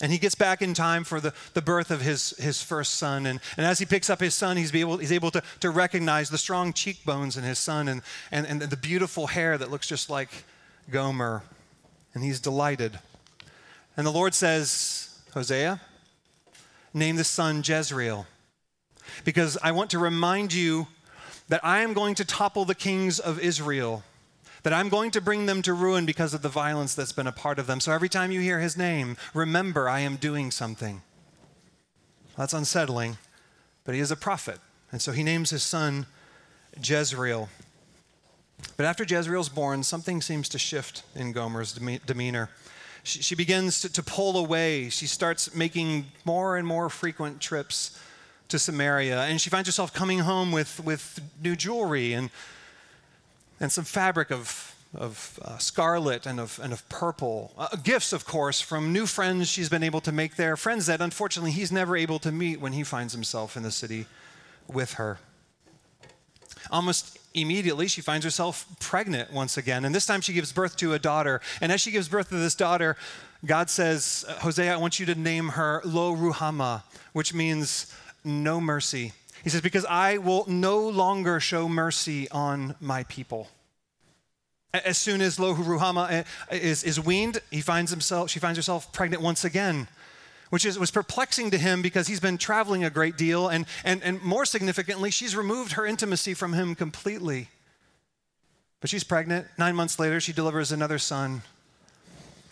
And 0.00 0.10
he 0.10 0.16
gets 0.16 0.34
back 0.34 0.62
in 0.62 0.72
time 0.72 1.04
for 1.04 1.20
the, 1.20 1.34
the 1.52 1.60
birth 1.60 1.90
of 1.90 2.00
his, 2.00 2.30
his 2.38 2.62
first 2.62 2.94
son. 2.94 3.26
And, 3.26 3.38
and 3.58 3.66
as 3.66 3.78
he 3.78 3.84
picks 3.84 4.08
up 4.08 4.20
his 4.20 4.34
son, 4.34 4.56
he's, 4.56 4.74
able, 4.74 4.96
he's 4.96 5.12
able 5.12 5.30
to, 5.30 5.42
to 5.60 5.68
recognize 5.68 6.30
the 6.30 6.38
strong 6.38 6.72
cheekbones 6.72 7.36
in 7.36 7.44
his 7.44 7.58
son 7.58 7.86
and, 7.86 8.00
and, 8.30 8.46
and 8.46 8.62
the 8.62 8.76
beautiful 8.78 9.26
hair 9.26 9.58
that 9.58 9.70
looks 9.70 9.86
just 9.86 10.08
like 10.08 10.44
Gomer. 10.90 11.42
And 12.14 12.24
he's 12.24 12.40
delighted. 12.40 12.98
And 13.94 14.06
the 14.06 14.10
Lord 14.10 14.32
says, 14.32 15.18
Hosea, 15.34 15.82
name 16.96 17.16
the 17.16 17.24
son 17.24 17.62
Jezreel, 17.64 18.26
because 19.24 19.56
I 19.62 19.70
want 19.72 19.90
to 19.90 19.98
remind 19.98 20.52
you 20.52 20.88
that 21.48 21.64
I 21.64 21.80
am 21.80 21.92
going 21.92 22.16
to 22.16 22.24
topple 22.24 22.64
the 22.64 22.74
kings 22.74 23.20
of 23.20 23.38
Israel 23.38 24.02
that 24.66 24.72
I'm 24.72 24.88
going 24.88 25.12
to 25.12 25.20
bring 25.20 25.46
them 25.46 25.62
to 25.62 25.72
ruin 25.72 26.06
because 26.06 26.34
of 26.34 26.42
the 26.42 26.48
violence 26.48 26.92
that's 26.92 27.12
been 27.12 27.28
a 27.28 27.32
part 27.32 27.60
of 27.60 27.68
them. 27.68 27.78
So 27.78 27.92
every 27.92 28.08
time 28.08 28.32
you 28.32 28.40
hear 28.40 28.58
his 28.58 28.76
name, 28.76 29.16
remember 29.32 29.88
I 29.88 30.00
am 30.00 30.16
doing 30.16 30.50
something. 30.50 31.02
That's 32.36 32.52
unsettling, 32.52 33.16
but 33.84 33.94
he 33.94 34.00
is 34.00 34.10
a 34.10 34.16
prophet. 34.16 34.58
And 34.90 35.00
so 35.00 35.12
he 35.12 35.22
names 35.22 35.50
his 35.50 35.62
son 35.62 36.06
Jezreel. 36.82 37.48
But 38.76 38.86
after 38.86 39.04
Jezreel's 39.04 39.48
born, 39.48 39.84
something 39.84 40.20
seems 40.20 40.48
to 40.48 40.58
shift 40.58 41.04
in 41.14 41.30
Gomer's 41.30 41.72
demeanor. 42.04 42.50
She, 43.06 43.34
begins 43.34 43.80
to, 43.80 43.92
to 43.92 44.02
pull 44.02 44.36
away. 44.36 44.88
She 44.88 45.06
starts 45.06 45.54
making 45.54 46.06
more 46.24 46.56
and 46.56 46.66
more 46.66 46.88
frequent 46.90 47.40
trips 47.40 47.98
to 48.48 48.58
Samaria. 48.58 49.22
And 49.22 49.40
she 49.40 49.48
finds 49.48 49.68
herself 49.68 49.94
coming 49.94 50.20
home 50.20 50.52
with, 50.52 50.84
with 50.84 51.20
new 51.42 51.56
jewelry 51.56 52.12
and 52.12 52.30
and 53.60 53.72
some 53.72 53.84
fabric 53.84 54.30
of, 54.30 54.74
of 54.94 55.38
uh, 55.42 55.58
scarlet 55.58 56.26
and 56.26 56.38
of, 56.38 56.60
and 56.62 56.72
of 56.72 56.86
purple. 56.88 57.52
Uh, 57.56 57.68
gifts, 57.76 58.12
of 58.12 58.26
course, 58.26 58.60
from 58.60 58.92
new 58.92 59.06
friends 59.06 59.48
she's 59.48 59.68
been 59.68 59.82
able 59.82 60.00
to 60.02 60.12
make 60.12 60.36
there, 60.36 60.56
friends 60.56 60.86
that 60.86 61.00
unfortunately 61.00 61.52
he's 61.52 61.72
never 61.72 61.96
able 61.96 62.18
to 62.18 62.32
meet 62.32 62.60
when 62.60 62.72
he 62.72 62.82
finds 62.82 63.12
himself 63.12 63.56
in 63.56 63.62
the 63.62 63.70
city 63.70 64.06
with 64.68 64.94
her. 64.94 65.18
Almost 66.70 67.18
immediately, 67.34 67.86
she 67.88 68.00
finds 68.00 68.24
herself 68.24 68.66
pregnant 68.80 69.32
once 69.32 69.56
again, 69.56 69.84
and 69.84 69.94
this 69.94 70.06
time 70.06 70.20
she 70.20 70.32
gives 70.32 70.52
birth 70.52 70.76
to 70.78 70.94
a 70.94 70.98
daughter. 70.98 71.40
And 71.60 71.70
as 71.70 71.80
she 71.80 71.90
gives 71.90 72.08
birth 72.08 72.28
to 72.30 72.36
this 72.36 72.54
daughter, 72.54 72.96
God 73.44 73.70
says, 73.70 74.24
Hosea, 74.40 74.74
I 74.74 74.76
want 74.76 74.98
you 74.98 75.06
to 75.06 75.14
name 75.14 75.50
her 75.50 75.80
Lo 75.84 76.14
Ruhama, 76.14 76.82
which 77.12 77.34
means 77.34 77.94
no 78.24 78.60
mercy. 78.60 79.12
He 79.44 79.50
says, 79.50 79.60
Because 79.60 79.84
I 79.84 80.18
will 80.18 80.44
no 80.48 80.88
longer 80.88 81.38
show 81.38 81.68
mercy 81.68 82.28
on 82.30 82.74
my 82.80 83.04
people. 83.04 83.48
As 84.74 84.98
soon 84.98 85.20
as 85.20 85.38
Lohu 85.38 85.64
Ruhama 85.64 86.10
eh, 86.10 86.24
is, 86.50 86.84
is 86.84 87.00
weaned, 87.00 87.40
he 87.50 87.60
finds 87.60 87.90
himself, 87.90 88.28
she 88.28 88.38
finds 88.38 88.58
herself 88.58 88.92
pregnant 88.92 89.22
once 89.22 89.44
again, 89.44 89.88
which 90.50 90.64
is, 90.64 90.78
was 90.78 90.90
perplexing 90.90 91.50
to 91.50 91.58
him 91.58 91.82
because 91.82 92.06
he's 92.06 92.20
been 92.20 92.38
traveling 92.38 92.84
a 92.84 92.90
great 92.90 93.16
deal. 93.16 93.48
And, 93.48 93.66
and, 93.84 94.02
and 94.02 94.22
more 94.22 94.44
significantly, 94.44 95.10
she's 95.10 95.36
removed 95.36 95.72
her 95.72 95.86
intimacy 95.86 96.34
from 96.34 96.52
him 96.52 96.74
completely. 96.74 97.48
But 98.80 98.90
she's 98.90 99.04
pregnant. 99.04 99.46
Nine 99.58 99.74
months 99.74 99.98
later, 99.98 100.20
she 100.20 100.32
delivers 100.32 100.70
another 100.72 100.98
son. 100.98 101.42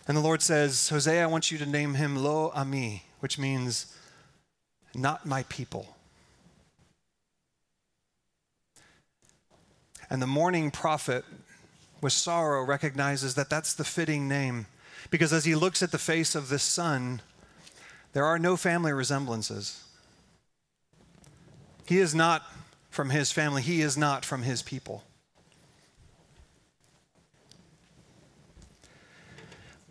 And 0.07 0.15
the 0.15 0.21
Lord 0.21 0.41
says, 0.41 0.89
Hosea, 0.89 1.23
I 1.23 1.27
want 1.27 1.51
you 1.51 1.57
to 1.57 1.65
name 1.65 1.95
him 1.95 2.15
Lo 2.15 2.51
Ami, 2.53 3.03
which 3.19 3.39
means 3.39 3.95
not 4.93 5.25
my 5.25 5.43
people. 5.43 5.95
And 10.09 10.21
the 10.21 10.27
mourning 10.27 10.69
prophet, 10.69 11.25
with 12.01 12.13
sorrow, 12.13 12.63
recognizes 12.63 13.35
that 13.35 13.49
that's 13.49 13.73
the 13.73 13.83
fitting 13.83 14.27
name. 14.27 14.67
Because 15.09 15.33
as 15.33 15.45
he 15.45 15.55
looks 15.55 15.81
at 15.81 15.91
the 15.91 15.97
face 15.97 16.35
of 16.35 16.49
this 16.49 16.63
son, 16.63 17.21
there 18.15 18.23
are 18.23 18.39
no 18.39 18.55
family 18.55 18.93
resemblances. 18.93 19.83
He 21.85 21.99
is 21.99 22.15
not 22.15 22.43
from 22.89 23.09
his 23.09 23.33
family, 23.33 23.61
he 23.61 23.81
is 23.81 23.97
not 23.97 24.23
from 24.23 24.43
his 24.43 24.61
people. 24.61 25.03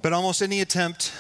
But 0.01 0.15
almost 0.15 0.41
any 0.41 0.63
attempt 0.63 1.13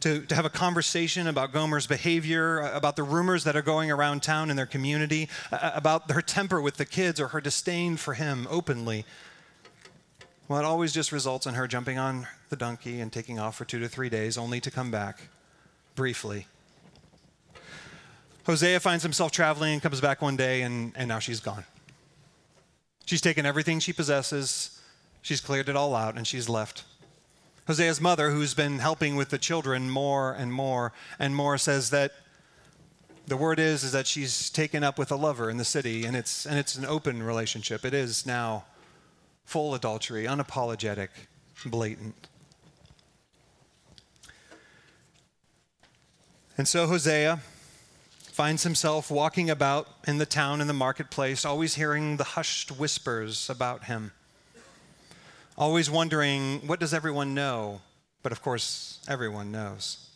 to, 0.00 0.20
to 0.26 0.34
have 0.34 0.44
a 0.44 0.50
conversation 0.50 1.26
about 1.26 1.54
Gomer's 1.54 1.86
behavior, 1.86 2.60
uh, 2.60 2.76
about 2.76 2.96
the 2.96 3.02
rumors 3.02 3.44
that 3.44 3.56
are 3.56 3.62
going 3.62 3.90
around 3.90 4.22
town 4.22 4.50
in 4.50 4.56
their 4.56 4.66
community, 4.66 5.30
uh, 5.50 5.56
uh, 5.56 5.70
about 5.74 6.10
her 6.10 6.20
temper 6.20 6.60
with 6.60 6.76
the 6.76 6.84
kids 6.84 7.18
or 7.18 7.28
her 7.28 7.40
disdain 7.40 7.96
for 7.96 8.12
him 8.12 8.46
openly. 8.50 9.06
Well, 10.48 10.58
it 10.58 10.66
always 10.66 10.92
just 10.92 11.12
results 11.12 11.46
in 11.46 11.54
her 11.54 11.66
jumping 11.66 11.96
on 11.96 12.26
the 12.50 12.56
donkey 12.56 13.00
and 13.00 13.10
taking 13.10 13.38
off 13.38 13.56
for 13.56 13.64
two 13.64 13.80
to 13.80 13.88
three 13.88 14.10
days, 14.10 14.36
only 14.36 14.60
to 14.60 14.70
come 14.70 14.90
back 14.90 15.28
briefly. 15.94 16.46
Hosea 18.46 18.80
finds 18.80 19.02
himself 19.02 19.30
traveling 19.30 19.74
and 19.74 19.82
comes 19.82 20.00
back 20.00 20.20
one 20.20 20.36
day, 20.36 20.62
and, 20.62 20.92
and 20.96 21.08
now 21.08 21.18
she's 21.18 21.40
gone. 21.40 21.64
She's 23.06 23.20
taken 23.20 23.46
everything 23.46 23.78
she 23.78 23.92
possesses, 23.92 24.80
she's 25.20 25.40
cleared 25.40 25.68
it 25.68 25.76
all 25.76 25.94
out, 25.94 26.16
and 26.16 26.26
she's 26.26 26.48
left. 26.48 26.84
Hosea's 27.66 28.00
mother, 28.00 28.30
who's 28.30 28.54
been 28.54 28.80
helping 28.80 29.14
with 29.14 29.28
the 29.28 29.38
children 29.38 29.88
more 29.88 30.32
and 30.32 30.52
more 30.52 30.92
and 31.18 31.36
more, 31.36 31.56
says 31.58 31.90
that 31.90 32.12
the 33.26 33.36
word 33.36 33.60
is, 33.60 33.84
is 33.84 33.92
that 33.92 34.08
she's 34.08 34.50
taken 34.50 34.82
up 34.82 34.98
with 34.98 35.12
a 35.12 35.16
lover 35.16 35.48
in 35.48 35.56
the 35.56 35.64
city, 35.64 36.04
and 36.04 36.16
it's, 36.16 36.44
and 36.44 36.58
it's 36.58 36.74
an 36.74 36.84
open 36.84 37.22
relationship. 37.22 37.84
It 37.84 37.94
is 37.94 38.26
now 38.26 38.64
full 39.44 39.74
adultery, 39.74 40.24
unapologetic, 40.24 41.08
blatant. 41.64 42.28
And 46.58 46.68
so 46.68 46.86
Hosea 46.86 47.40
finds 48.30 48.62
himself 48.62 49.10
walking 49.10 49.50
about 49.50 49.88
in 50.06 50.18
the 50.18 50.26
town 50.26 50.60
in 50.60 50.66
the 50.66 50.72
marketplace, 50.72 51.44
always 51.44 51.74
hearing 51.74 52.16
the 52.16 52.24
hushed 52.24 52.70
whispers 52.70 53.50
about 53.50 53.84
him 53.84 54.12
always 55.56 55.90
wondering, 55.90 56.60
what 56.66 56.80
does 56.80 56.94
everyone 56.94 57.34
know? 57.34 57.80
But 58.22 58.32
of 58.32 58.42
course, 58.42 59.00
everyone 59.08 59.50
knows. 59.50 60.08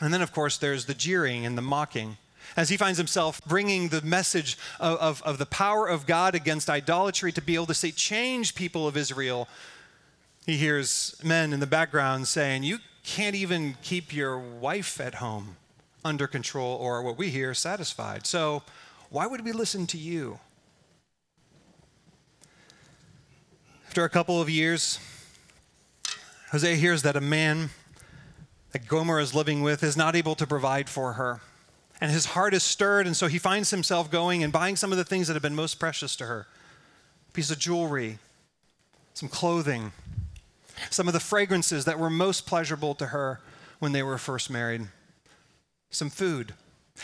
And 0.00 0.12
then, 0.12 0.22
of 0.22 0.32
course, 0.32 0.56
there's 0.56 0.86
the 0.86 0.94
jeering 0.94 1.46
and 1.46 1.56
the 1.56 1.62
mocking 1.62 2.16
as 2.56 2.68
he 2.68 2.76
finds 2.76 2.98
himself 2.98 3.40
bringing 3.46 3.88
the 3.88 4.02
message 4.02 4.58
of, 4.78 4.98
of, 4.98 5.22
of, 5.22 5.38
the 5.38 5.46
power 5.46 5.88
of 5.88 6.06
God 6.06 6.34
against 6.34 6.68
idolatry 6.68 7.32
to 7.32 7.40
be 7.40 7.54
able 7.54 7.66
to 7.66 7.74
say, 7.74 7.90
change 7.90 8.54
people 8.54 8.86
of 8.86 8.96
Israel. 8.96 9.48
He 10.44 10.56
hears 10.56 11.16
men 11.24 11.52
in 11.52 11.60
the 11.60 11.66
background 11.66 12.28
saying, 12.28 12.62
You 12.62 12.78
can't 13.04 13.36
even 13.36 13.76
keep 13.82 14.12
your 14.12 14.38
wife 14.38 15.00
at 15.00 15.16
home 15.16 15.56
under 16.04 16.26
control, 16.26 16.76
or 16.76 17.02
what 17.02 17.16
we 17.16 17.30
hear, 17.30 17.54
satisfied. 17.54 18.26
So, 18.26 18.62
why 19.10 19.26
would 19.26 19.44
we 19.44 19.52
listen 19.52 19.86
to 19.88 19.98
you? 19.98 20.40
After 23.86 24.04
a 24.04 24.08
couple 24.08 24.40
of 24.40 24.50
years, 24.50 24.98
Hosea 26.50 26.74
hears 26.76 27.02
that 27.02 27.16
a 27.16 27.20
man 27.20 27.70
that 28.72 28.88
Gomer 28.88 29.20
is 29.20 29.34
living 29.34 29.62
with 29.62 29.84
is 29.84 29.96
not 29.96 30.16
able 30.16 30.34
to 30.34 30.46
provide 30.46 30.88
for 30.88 31.12
her. 31.12 31.40
And 32.00 32.10
his 32.10 32.26
heart 32.26 32.54
is 32.54 32.64
stirred, 32.64 33.06
and 33.06 33.16
so 33.16 33.28
he 33.28 33.38
finds 33.38 33.70
himself 33.70 34.10
going 34.10 34.42
and 34.42 34.52
buying 34.52 34.74
some 34.74 34.90
of 34.90 34.98
the 34.98 35.04
things 35.04 35.28
that 35.28 35.34
have 35.34 35.42
been 35.42 35.54
most 35.54 35.78
precious 35.78 36.16
to 36.16 36.26
her 36.26 36.46
a 37.28 37.32
piece 37.32 37.50
of 37.50 37.58
jewelry, 37.58 38.18
some 39.14 39.28
clothing, 39.28 39.92
some 40.90 41.08
of 41.08 41.14
the 41.14 41.20
fragrances 41.20 41.84
that 41.84 41.98
were 41.98 42.10
most 42.10 42.46
pleasurable 42.46 42.94
to 42.96 43.06
her 43.06 43.40
when 43.78 43.92
they 43.92 44.02
were 44.02 44.18
first 44.18 44.50
married, 44.50 44.88
some 45.90 46.10
food. 46.10 46.54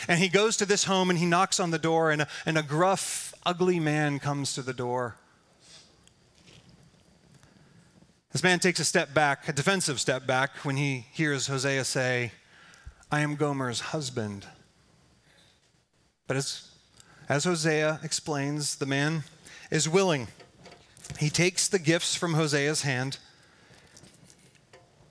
And 0.07 0.19
he 0.19 0.29
goes 0.29 0.57
to 0.57 0.65
this 0.65 0.85
home 0.85 1.09
and 1.09 1.19
he 1.19 1.25
knocks 1.25 1.59
on 1.59 1.71
the 1.71 1.79
door, 1.79 2.11
and 2.11 2.23
a, 2.23 2.27
and 2.45 2.57
a 2.57 2.63
gruff, 2.63 3.33
ugly 3.45 3.79
man 3.79 4.19
comes 4.19 4.53
to 4.53 4.61
the 4.61 4.73
door. 4.73 5.15
This 8.31 8.43
man 8.43 8.59
takes 8.59 8.79
a 8.79 8.85
step 8.85 9.13
back, 9.13 9.49
a 9.49 9.53
defensive 9.53 9.99
step 9.99 10.25
back, 10.25 10.51
when 10.63 10.77
he 10.77 11.07
hears 11.11 11.47
Hosea 11.47 11.83
say, 11.83 12.31
I 13.11 13.19
am 13.19 13.35
Gomer's 13.35 13.81
husband. 13.81 14.47
But 16.27 16.37
as, 16.37 16.69
as 17.27 17.43
Hosea 17.43 17.99
explains, 18.03 18.75
the 18.75 18.85
man 18.85 19.23
is 19.69 19.89
willing. 19.89 20.29
He 21.19 21.29
takes 21.29 21.67
the 21.67 21.79
gifts 21.79 22.15
from 22.15 22.35
Hosea's 22.35 22.83
hand 22.83 23.17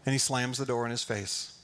and 0.04 0.12
he 0.12 0.18
slams 0.18 0.58
the 0.58 0.66
door 0.66 0.84
in 0.84 0.90
his 0.90 1.02
face. 1.02 1.56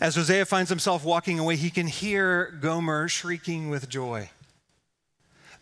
As 0.00 0.14
Hosea 0.14 0.44
finds 0.44 0.70
himself 0.70 1.04
walking 1.04 1.38
away, 1.38 1.56
he 1.56 1.70
can 1.70 1.86
hear 1.86 2.56
Gomer 2.60 3.08
shrieking 3.08 3.70
with 3.70 3.88
joy. 3.88 4.30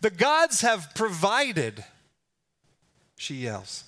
The 0.01 0.11
gods 0.11 0.61
have 0.61 0.93
provided, 0.93 1.83
she 3.15 3.35
yells. 3.35 3.83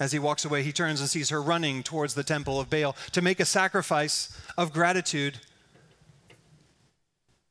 As 0.00 0.12
he 0.12 0.18
walks 0.18 0.44
away, 0.44 0.62
he 0.62 0.72
turns 0.72 1.00
and 1.00 1.08
sees 1.08 1.30
her 1.30 1.40
running 1.40 1.82
towards 1.82 2.14
the 2.14 2.24
temple 2.24 2.60
of 2.60 2.68
Baal 2.68 2.96
to 3.12 3.22
make 3.22 3.40
a 3.40 3.44
sacrifice 3.44 4.36
of 4.58 4.72
gratitude, 4.72 5.38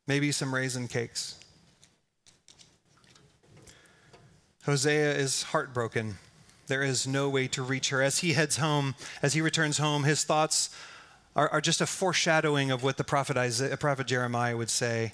maybe 0.06 0.32
some 0.32 0.54
raisin 0.54 0.88
cakes. 0.88 1.40
Hosea 4.66 5.14
is 5.16 5.44
heartbroken. 5.44 6.16
There 6.68 6.84
is 6.84 7.06
no 7.06 7.30
way 7.30 7.48
to 7.50 7.62
reach 7.62 7.90
her. 7.90 8.02
As 8.02 8.20
he 8.20 8.34
heads 8.34 8.58
home, 8.58 8.96
as 9.22 9.34
he 9.34 9.42
returns 9.42 9.78
home, 9.78 10.04
his 10.04 10.24
thoughts 10.24 10.70
are, 11.36 11.50
are 11.50 11.62
just 11.62 11.82
a 11.82 11.86
foreshadowing 11.86 12.72
of 12.72 12.84
what 12.84 12.98
the 12.98 13.04
prophet, 13.04 13.38
Isaiah, 13.38 13.74
uh, 13.74 13.76
prophet 13.76 14.08
Jeremiah 14.08 14.56
would 14.56 14.70
say. 14.70 15.14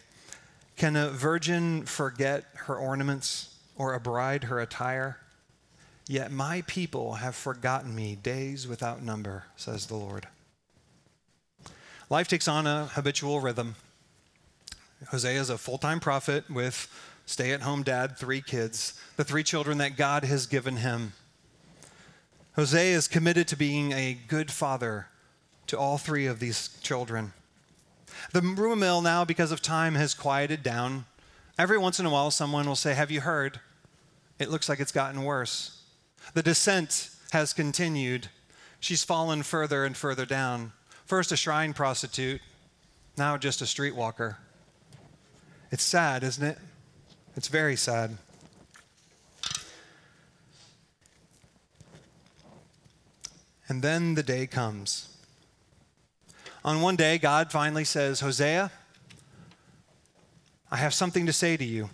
Can 0.75 0.95
a 0.95 1.09
virgin 1.09 1.85
forget 1.85 2.45
her 2.65 2.75
ornaments 2.77 3.55
or 3.75 3.93
a 3.93 3.99
bride 3.99 4.45
her 4.45 4.59
attire? 4.59 5.17
Yet 6.07 6.31
my 6.31 6.63
people 6.67 7.15
have 7.15 7.35
forgotten 7.35 7.93
me 7.93 8.15
days 8.15 8.67
without 8.67 9.03
number, 9.03 9.45
says 9.55 9.87
the 9.87 9.95
Lord. 9.95 10.27
Life 12.09 12.27
takes 12.27 12.47
on 12.47 12.65
a 12.65 12.85
habitual 12.85 13.39
rhythm. 13.39 13.75
Hosea 15.09 15.39
is 15.39 15.49
a 15.49 15.57
full 15.57 15.77
time 15.77 15.99
prophet 15.99 16.49
with 16.49 16.87
stay 17.25 17.51
at 17.51 17.61
home 17.61 17.83
dad, 17.83 18.17
three 18.17 18.41
kids, 18.41 18.99
the 19.15 19.23
three 19.23 19.43
children 19.43 19.77
that 19.77 19.95
God 19.95 20.23
has 20.23 20.47
given 20.47 20.77
him. 20.77 21.13
Hosea 22.53 22.95
is 22.95 23.07
committed 23.07 23.47
to 23.47 23.55
being 23.55 23.91
a 23.91 24.17
good 24.27 24.51
father 24.51 25.07
to 25.67 25.77
all 25.77 25.97
three 25.97 26.25
of 26.25 26.39
these 26.39 26.77
children. 26.81 27.33
The 28.31 28.41
rumor 28.41 28.75
mill 28.75 29.01
now, 29.01 29.23
because 29.23 29.51
of 29.51 29.61
time, 29.61 29.95
has 29.95 30.13
quieted 30.13 30.63
down. 30.63 31.05
Every 31.57 31.77
once 31.77 31.99
in 31.99 32.05
a 32.05 32.09
while, 32.09 32.31
someone 32.31 32.67
will 32.67 32.75
say, 32.75 32.93
Have 32.93 33.11
you 33.11 33.21
heard? 33.21 33.59
It 34.39 34.49
looks 34.49 34.69
like 34.69 34.79
it's 34.79 34.91
gotten 34.91 35.23
worse. 35.23 35.81
The 36.33 36.43
descent 36.43 37.09
has 37.31 37.53
continued. 37.53 38.29
She's 38.79 39.03
fallen 39.03 39.43
further 39.43 39.85
and 39.85 39.95
further 39.95 40.25
down. 40.25 40.71
First 41.05 41.31
a 41.31 41.37
shrine 41.37 41.73
prostitute, 41.73 42.41
now 43.17 43.37
just 43.37 43.61
a 43.61 43.65
streetwalker. 43.65 44.37
It's 45.71 45.83
sad, 45.83 46.23
isn't 46.23 46.43
it? 46.43 46.57
It's 47.35 47.47
very 47.47 47.75
sad. 47.75 48.17
And 53.69 53.83
then 53.83 54.15
the 54.15 54.23
day 54.23 54.47
comes. 54.47 55.15
On 56.65 56.81
one 56.81 56.95
day, 56.95 57.17
God 57.19 57.51
finally 57.51 57.85
says, 57.85 58.19
Hosea, 58.19 58.71
I 60.71 60.77
have 60.77 60.93
something 60.93 61.25
to 61.27 61.33
say 61.33 61.55
to 61.55 61.63
you. 61.63 61.89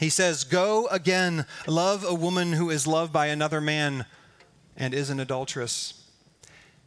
He 0.00 0.08
says, 0.08 0.44
Go 0.44 0.88
again, 0.88 1.46
love 1.66 2.04
a 2.04 2.14
woman 2.14 2.52
who 2.52 2.68
is 2.68 2.86
loved 2.86 3.12
by 3.12 3.26
another 3.26 3.60
man 3.60 4.06
and 4.76 4.92
is 4.92 5.08
an 5.08 5.20
adulteress, 5.20 6.04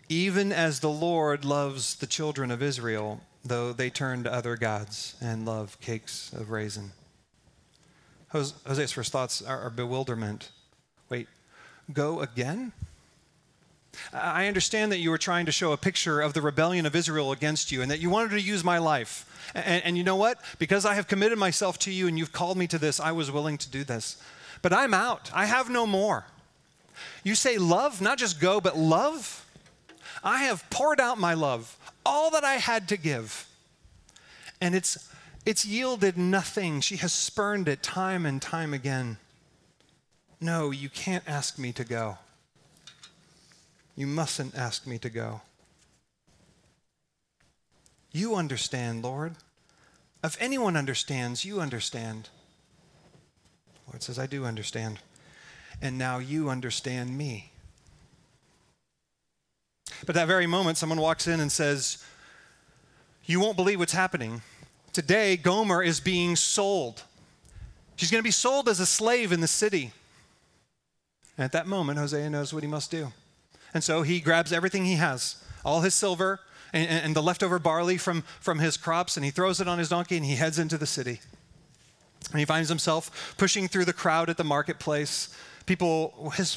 even 0.09 0.51
as 0.51 0.81
the 0.81 0.89
Lord 0.89 1.45
loves 1.45 1.95
the 1.95 2.05
children 2.05 2.51
of 2.51 2.61
Israel, 2.61 3.21
though 3.43 3.71
they 3.71 3.89
turn 3.89 4.23
to 4.25 4.33
other 4.33 4.57
gods 4.57 5.15
and 5.21 5.45
love 5.45 5.79
cakes 5.79 6.33
of 6.33 6.51
raisin. 6.51 6.91
Hosea's 8.33 8.91
first 8.91 9.13
thoughts 9.13 9.41
are 9.41 9.69
bewilderment. 9.69 10.51
Wait, 11.09 11.27
go 11.93 12.19
again? 12.19 12.73
I 14.13 14.47
understand 14.47 14.91
that 14.91 14.99
you 14.99 15.09
were 15.09 15.17
trying 15.17 15.45
to 15.45 15.51
show 15.51 15.71
a 15.71 15.77
picture 15.77 16.21
of 16.21 16.33
the 16.33 16.41
rebellion 16.41 16.85
of 16.85 16.95
Israel 16.95 17.31
against 17.31 17.71
you 17.71 17.81
and 17.81 17.91
that 17.91 17.99
you 17.99 18.09
wanted 18.09 18.31
to 18.31 18.41
use 18.41 18.63
my 18.63 18.77
life. 18.77 19.25
And, 19.55 19.83
and, 19.83 19.97
you 19.97 20.03
know 20.03 20.15
what? 20.15 20.39
Because 20.59 20.85
I 20.85 20.95
have 20.95 21.07
committed 21.07 21.37
myself 21.37 21.79
to 21.79 21.91
you 21.91 22.07
and 22.07 22.17
you've 22.17 22.33
called 22.33 22.57
me 22.57 22.67
to 22.67 22.77
this, 22.77 22.99
I 22.99 23.11
was 23.11 23.31
willing 23.31 23.57
to 23.57 23.69
do 23.69 23.83
this. 23.83 24.21
But 24.61 24.73
I'm 24.73 24.93
out. 24.93 25.31
I 25.33 25.45
have 25.45 25.69
no 25.69 25.87
more. 25.87 26.25
You 27.23 27.35
say 27.35 27.57
love, 27.57 28.01
not 28.01 28.17
just 28.17 28.39
go, 28.39 28.59
but 28.59 28.77
love? 28.77 29.45
I 30.23 30.43
have 30.43 30.67
poured 30.69 30.99
out 30.99 31.17
my 31.17 31.33
love, 31.33 31.77
all 32.05 32.31
that 32.31 32.43
I 32.43 32.55
had 32.55 32.87
to 32.89 32.97
give. 32.97 33.47
And 34.59 34.75
it's, 34.75 35.09
it's 35.45 35.65
yielded 35.65 36.17
nothing. 36.17 36.81
She 36.81 36.97
has 36.97 37.13
spurned 37.13 37.67
it 37.67 37.83
time 37.83 38.25
and 38.25 38.41
time 38.41 38.73
again. 38.73 39.17
No, 40.41 40.71
you 40.71 40.89
can't 40.89 41.23
ask 41.27 41.57
me 41.57 41.71
to 41.73 41.83
go. 41.83 42.17
You 43.97 44.05
mustn't 44.07 44.55
ask 44.55 44.85
me 44.85 44.99
to 44.99 45.09
go. 45.09 45.41
You 48.11 48.35
understand, 48.35 49.03
Lord. 49.03 49.35
If 50.23 50.37
anyone 50.39 50.77
understands, 50.77 51.43
you 51.43 51.59
understand. 51.59 52.29
The 53.73 53.91
Lord 53.91 54.03
says, 54.03 54.19
I 54.19 54.27
do 54.27 54.45
understand. 54.45 54.99
And 55.81 55.97
now 55.97 56.19
you 56.19 56.49
understand 56.49 57.17
me. 57.17 57.51
But 60.05 60.13
that 60.15 60.27
very 60.27 60.45
moment, 60.45 60.77
someone 60.77 61.01
walks 61.01 61.27
in 61.27 61.39
and 61.39 61.51
says, 61.51 62.03
You 63.25 63.39
won't 63.39 63.57
believe 63.57 63.79
what's 63.79 63.93
happening. 63.93 64.41
Today, 64.93 65.37
Gomer 65.37 65.81
is 65.81 65.99
being 65.99 66.35
sold. 66.35 67.01
She's 67.95 68.11
going 68.11 68.19
to 68.19 68.27
be 68.27 68.31
sold 68.31 68.69
as 68.69 68.79
a 68.79 68.85
slave 68.85 69.31
in 69.31 69.41
the 69.41 69.47
city. 69.47 69.91
And 71.35 71.45
at 71.45 71.51
that 71.53 71.65
moment, 71.65 71.97
Hosea 71.97 72.29
knows 72.29 72.53
what 72.53 72.63
he 72.63 72.69
must 72.69 72.91
do. 72.91 73.11
And 73.73 73.83
so 73.83 74.01
he 74.01 74.19
grabs 74.19 74.51
everything 74.51 74.85
he 74.85 74.95
has, 74.95 75.43
all 75.63 75.81
his 75.81 75.93
silver 75.93 76.39
and, 76.73 76.89
and, 76.89 77.15
the 77.15 77.23
leftover 77.23 77.59
barley 77.59 77.97
from, 77.97 78.23
from 78.39 78.59
his 78.59 78.77
crops, 78.77 79.17
and 79.17 79.25
he 79.25 79.31
throws 79.31 79.61
it 79.61 79.67
on 79.67 79.79
his 79.79 79.89
donkey 79.89 80.17
and 80.17 80.25
he 80.25 80.35
heads 80.35 80.59
into 80.59 80.77
the 80.77 80.85
city. 80.85 81.21
And 82.31 82.39
he 82.39 82.45
finds 82.45 82.69
himself 82.69 83.35
pushing 83.37 83.67
through 83.67 83.85
the 83.85 83.93
crowd 83.93 84.29
at 84.29 84.37
the 84.37 84.43
marketplace, 84.43 85.33
people 85.65 86.09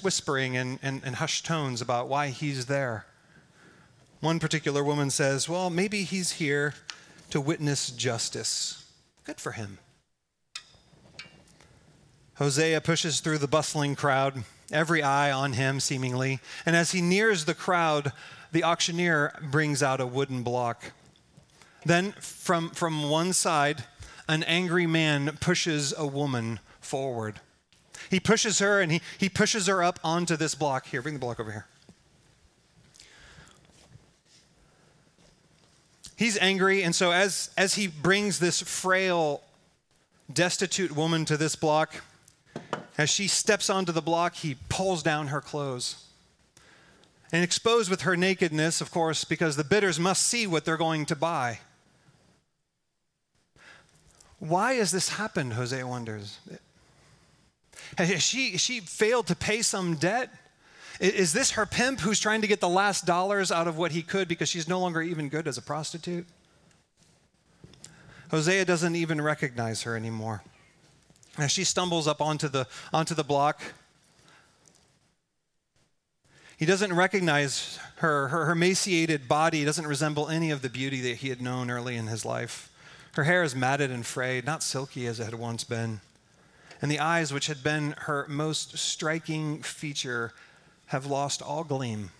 whispering 0.02 0.54
in, 0.54 0.78
in, 0.82 1.02
in 1.04 1.14
hushed 1.14 1.46
tones 1.46 1.80
about 1.80 2.08
why 2.08 2.28
he's 2.28 2.66
there. 2.66 3.06
One 4.20 4.38
particular 4.38 4.84
woman 4.84 5.10
says, 5.10 5.48
Well, 5.48 5.70
maybe 5.70 6.02
he's 6.02 6.32
here 6.32 6.74
to 7.30 7.40
witness 7.40 7.90
justice. 7.90 8.84
Good 9.24 9.40
for 9.40 9.52
him. 9.52 9.78
Hosea 12.34 12.80
pushes 12.80 13.20
through 13.20 13.38
the 13.38 13.46
bustling 13.46 13.94
crowd, 13.94 14.44
every 14.72 15.02
eye 15.02 15.30
on 15.30 15.54
him 15.54 15.80
seemingly. 15.80 16.40
And 16.64 16.76
as 16.76 16.92
he 16.92 17.00
nears 17.00 17.44
the 17.44 17.54
crowd, 17.54 18.12
the 18.52 18.64
auctioneer 18.64 19.38
brings 19.50 19.82
out 19.82 20.00
a 20.00 20.06
wooden 20.06 20.42
block. 20.42 20.92
Then, 21.84 22.12
from, 22.12 22.70
from 22.70 23.08
one 23.08 23.32
side, 23.32 23.84
an 24.28 24.42
angry 24.44 24.86
man 24.86 25.38
pushes 25.40 25.94
a 25.96 26.06
woman 26.06 26.60
forward. 26.80 27.40
He 28.10 28.20
pushes 28.20 28.58
her 28.58 28.80
and 28.80 28.92
he, 28.92 29.00
he 29.18 29.28
pushes 29.28 29.66
her 29.66 29.82
up 29.82 29.98
onto 30.04 30.36
this 30.36 30.54
block. 30.54 30.86
Here, 30.86 31.02
bring 31.02 31.14
the 31.14 31.20
block 31.20 31.40
over 31.40 31.52
here. 31.52 31.66
He's 36.16 36.36
angry, 36.36 36.82
and 36.82 36.94
so 36.94 37.12
as, 37.12 37.48
as 37.56 37.74
he 37.74 37.86
brings 37.86 38.40
this 38.40 38.60
frail, 38.60 39.40
destitute 40.30 40.92
woman 40.92 41.24
to 41.24 41.38
this 41.38 41.56
block, 41.56 41.94
as 42.98 43.08
she 43.08 43.28
steps 43.28 43.70
onto 43.70 43.92
the 43.92 44.02
block, 44.02 44.34
he 44.34 44.56
pulls 44.68 45.02
down 45.02 45.28
her 45.28 45.40
clothes. 45.40 46.04
And 47.32 47.44
exposed 47.44 47.88
with 47.88 48.02
her 48.02 48.16
nakedness, 48.16 48.80
of 48.80 48.90
course, 48.90 49.24
because 49.24 49.56
the 49.56 49.64
bidders 49.64 49.98
must 49.98 50.24
see 50.24 50.46
what 50.46 50.64
they're 50.64 50.76
going 50.76 51.06
to 51.06 51.16
buy. 51.16 51.60
Why 54.38 54.74
has 54.74 54.90
this 54.90 55.10
happened, 55.10 55.52
Hosea 55.52 55.86
wonders? 55.86 56.38
Has 57.96 58.22
she, 58.22 58.56
she 58.56 58.80
failed 58.80 59.26
to 59.28 59.36
pay 59.36 59.62
some 59.62 59.94
debt? 59.96 60.30
Is 60.98 61.32
this 61.32 61.52
her 61.52 61.66
pimp 61.66 62.00
who's 62.00 62.20
trying 62.20 62.42
to 62.42 62.46
get 62.46 62.60
the 62.60 62.68
last 62.68 63.06
dollars 63.06 63.50
out 63.50 63.68
of 63.68 63.78
what 63.78 63.92
he 63.92 64.02
could 64.02 64.28
because 64.28 64.48
she's 64.48 64.68
no 64.68 64.80
longer 64.80 65.00
even 65.00 65.28
good 65.28 65.48
as 65.48 65.56
a 65.56 65.62
prostitute? 65.62 66.26
Hosea 68.30 68.64
doesn't 68.64 68.94
even 68.94 69.20
recognize 69.20 69.82
her 69.82 69.96
anymore. 69.96 70.42
As 71.38 71.52
she 71.52 71.64
stumbles 71.64 72.06
up 72.06 72.20
onto 72.20 72.48
the, 72.48 72.66
onto 72.92 73.14
the 73.14 73.24
block, 73.24 73.60
he 76.56 76.66
doesn't 76.66 76.92
recognize 76.92 77.78
her, 77.96 78.28
her. 78.28 78.44
Her 78.44 78.52
emaciated 78.52 79.28
body 79.28 79.64
doesn't 79.64 79.86
resemble 79.86 80.28
any 80.28 80.50
of 80.50 80.60
the 80.60 80.68
beauty 80.68 81.00
that 81.00 81.16
he 81.16 81.30
had 81.30 81.40
known 81.40 81.70
early 81.70 81.96
in 81.96 82.08
his 82.08 82.24
life. 82.24 82.70
Her 83.12 83.24
hair 83.24 83.42
is 83.42 83.56
matted 83.56 83.90
and 83.90 84.04
frayed, 84.04 84.44
not 84.44 84.62
silky 84.62 85.06
as 85.06 85.20
it 85.20 85.24
had 85.24 85.34
once 85.34 85.64
been. 85.64 86.00
And 86.82 86.90
the 86.90 87.00
eyes, 87.00 87.32
which 87.32 87.46
had 87.46 87.62
been 87.62 87.94
her 87.98 88.26
most 88.28 88.76
striking 88.78 89.62
feature, 89.62 90.32
have 90.86 91.06
lost 91.06 91.40
all 91.40 91.64
gleam. 91.64 92.10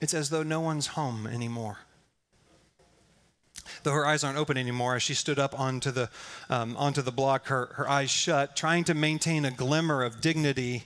It's 0.00 0.14
as 0.14 0.30
though 0.30 0.42
no 0.42 0.60
one's 0.60 0.88
home 0.88 1.26
anymore. 1.26 1.78
Though 3.82 3.92
her 3.92 4.06
eyes 4.06 4.24
aren't 4.24 4.38
open 4.38 4.56
anymore, 4.56 4.96
as 4.96 5.02
she 5.02 5.14
stood 5.14 5.38
up 5.38 5.58
onto 5.58 5.90
the, 5.90 6.10
um, 6.50 6.76
onto 6.76 7.02
the 7.02 7.12
block, 7.12 7.46
her, 7.46 7.66
her 7.74 7.88
eyes 7.88 8.10
shut, 8.10 8.56
trying 8.56 8.84
to 8.84 8.94
maintain 8.94 9.44
a 9.44 9.50
glimmer 9.50 10.02
of 10.02 10.20
dignity 10.20 10.84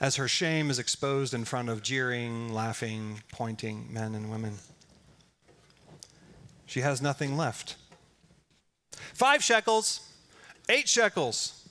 as 0.00 0.16
her 0.16 0.28
shame 0.28 0.70
is 0.70 0.78
exposed 0.78 1.34
in 1.34 1.44
front 1.44 1.68
of 1.68 1.82
jeering, 1.82 2.52
laughing, 2.52 3.22
pointing 3.32 3.92
men 3.92 4.14
and 4.14 4.30
women. 4.30 4.58
She 6.66 6.80
has 6.82 7.02
nothing 7.02 7.36
left. 7.36 7.76
Five 9.14 9.42
shekels, 9.42 10.00
eight 10.68 10.88
shekels. 10.88 11.68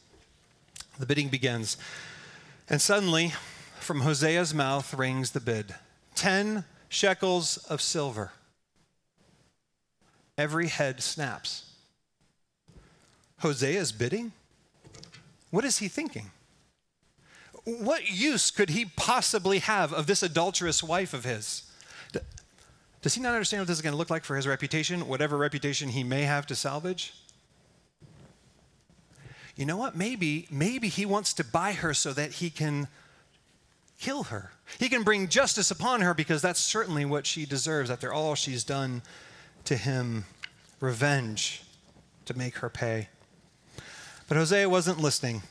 The 1.00 1.06
bidding 1.06 1.30
begins. 1.30 1.78
And 2.70 2.82
suddenly, 2.82 3.34
from 3.80 4.02
Hosea's 4.02 4.54
mouth 4.54 4.94
rings 4.94 5.32
the 5.32 5.40
bid 5.40 5.76
10 6.16 6.66
shekels 6.90 7.58
of 7.70 7.82
silver. 7.82 8.32
Every 10.38 10.68
head 10.68 11.02
snaps. 11.02 11.66
Hosea's 13.42 13.92
bidding? 13.92 14.34
What 15.50 15.66
is 15.66 15.80
he 15.80 15.88
thinking? 15.88 16.32
What 17.64 18.10
use 18.10 18.52
could 18.52 18.70
he 18.70 18.86
possibly 18.86 19.60
have 19.60 19.92
of 19.92 20.08
this 20.08 20.24
adulterous 20.24 20.82
wife 20.82 21.14
of 21.14 21.24
his? 21.24 21.64
Does 23.02 23.14
he 23.14 23.22
not 23.22 23.34
understand 23.34 23.62
what 23.62 23.68
this 23.68 23.78
is 23.78 23.82
going 23.82 23.94
to 23.94 23.98
look 23.98 24.10
like 24.10 24.24
for 24.24 24.36
his 24.36 24.48
reputation, 24.48 25.08
whatever 25.08 25.38
reputation 25.38 25.90
he 25.90 26.04
may 26.04 26.24
have 26.24 26.46
to 26.48 26.56
salvage? 26.56 27.14
You 29.56 29.66
know 29.66 29.78
what? 29.78 29.96
Maybe, 29.96 30.48
maybe 30.52 30.88
he 30.88 31.06
wants 31.06 31.34
to 31.34 31.44
buy 31.44 31.74
her 31.74 31.94
so 31.94 32.14
that 32.14 32.34
he 32.34 32.50
can 32.50 32.88
kill 34.00 34.24
her. 34.24 34.52
He 34.80 34.90
can 34.90 35.04
bring 35.04 35.28
justice 35.28 35.72
upon 35.72 36.02
her 36.02 36.14
because 36.14 36.42
that's 36.42 36.60
certainly 36.60 37.06
what 37.06 37.26
she 37.26 37.46
deserves 37.46 37.90
after 37.90 38.14
all 38.14 38.36
she's 38.36 38.64
done 38.64 39.02
to 39.68 39.78
him. 39.78 40.26
Revenge 40.80 41.64
to 42.26 42.38
make 42.38 42.58
her 42.58 42.70
pay. 42.70 43.10
But 44.28 44.38
Hosea 44.38 44.70
wasn't 44.70 45.00
listening 45.00 45.44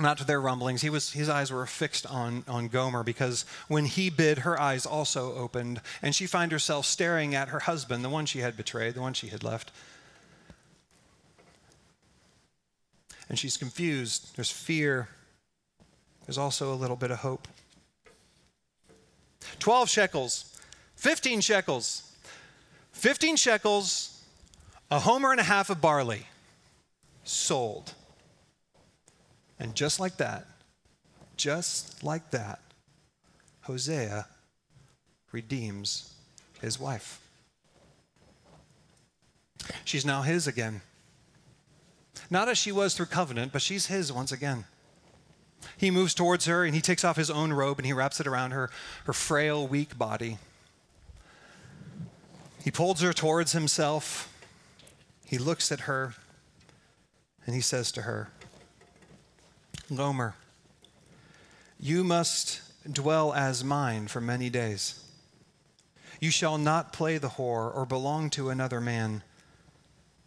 not 0.00 0.18
to 0.18 0.24
their 0.24 0.40
rumblings. 0.40 0.82
He 0.82 0.90
was, 0.90 1.12
his 1.12 1.28
eyes 1.28 1.52
were 1.52 1.66
fixed 1.66 2.06
on, 2.06 2.44
on 2.48 2.68
Gomer 2.68 3.02
because 3.02 3.44
when 3.68 3.84
he 3.84 4.10
bid, 4.10 4.38
her 4.38 4.58
eyes 4.60 4.86
also 4.86 5.34
opened, 5.34 5.80
and 6.00 6.14
she 6.14 6.26
found 6.26 6.50
herself 6.50 6.86
staring 6.86 7.34
at 7.34 7.48
her 7.48 7.60
husband, 7.60 8.04
the 8.04 8.08
one 8.08 8.26
she 8.26 8.40
had 8.40 8.56
betrayed, 8.56 8.94
the 8.94 9.00
one 9.00 9.12
she 9.12 9.28
had 9.28 9.44
left. 9.44 9.70
And 13.28 13.38
she's 13.38 13.56
confused. 13.56 14.34
There's 14.36 14.50
fear. 14.50 15.08
There's 16.26 16.38
also 16.38 16.72
a 16.72 16.76
little 16.76 16.96
bit 16.96 17.10
of 17.10 17.18
hope. 17.18 17.48
12 19.58 19.88
shekels, 19.88 20.58
15 20.96 21.40
shekels, 21.40 22.11
15 23.02 23.34
shekels, 23.34 24.22
a 24.88 25.00
homer 25.00 25.32
and 25.32 25.40
a 25.40 25.42
half 25.42 25.70
of 25.70 25.80
barley 25.80 26.28
sold. 27.24 27.94
And 29.58 29.74
just 29.74 29.98
like 29.98 30.18
that, 30.18 30.46
just 31.36 32.04
like 32.04 32.30
that, 32.30 32.60
Hosea 33.62 34.28
redeems 35.32 36.14
his 36.60 36.78
wife. 36.78 37.20
She's 39.84 40.06
now 40.06 40.22
his 40.22 40.46
again. 40.46 40.80
Not 42.30 42.48
as 42.48 42.56
she 42.56 42.70
was 42.70 42.94
through 42.94 43.06
covenant, 43.06 43.52
but 43.52 43.62
she's 43.62 43.86
his 43.86 44.12
once 44.12 44.30
again. 44.30 44.64
He 45.76 45.90
moves 45.90 46.14
towards 46.14 46.46
her 46.46 46.64
and 46.64 46.72
he 46.72 46.80
takes 46.80 47.02
off 47.02 47.16
his 47.16 47.30
own 47.30 47.52
robe 47.52 47.80
and 47.80 47.86
he 47.86 47.92
wraps 47.92 48.20
it 48.20 48.28
around 48.28 48.52
her, 48.52 48.70
her 49.06 49.12
frail, 49.12 49.66
weak 49.66 49.98
body. 49.98 50.38
He 52.62 52.70
pulls 52.70 53.00
her 53.00 53.12
towards 53.12 53.52
himself. 53.52 54.32
He 55.26 55.38
looks 55.38 55.72
at 55.72 55.80
her 55.80 56.14
and 57.44 57.54
he 57.54 57.60
says 57.60 57.90
to 57.92 58.02
her, 58.02 58.30
Gomer, 59.94 60.34
you 61.80 62.04
must 62.04 62.60
dwell 62.90 63.32
as 63.32 63.64
mine 63.64 64.06
for 64.06 64.20
many 64.20 64.48
days. 64.48 65.02
You 66.20 66.30
shall 66.30 66.56
not 66.56 66.92
play 66.92 67.18
the 67.18 67.30
whore 67.30 67.74
or 67.74 67.84
belong 67.84 68.30
to 68.30 68.48
another 68.48 68.80
man. 68.80 69.24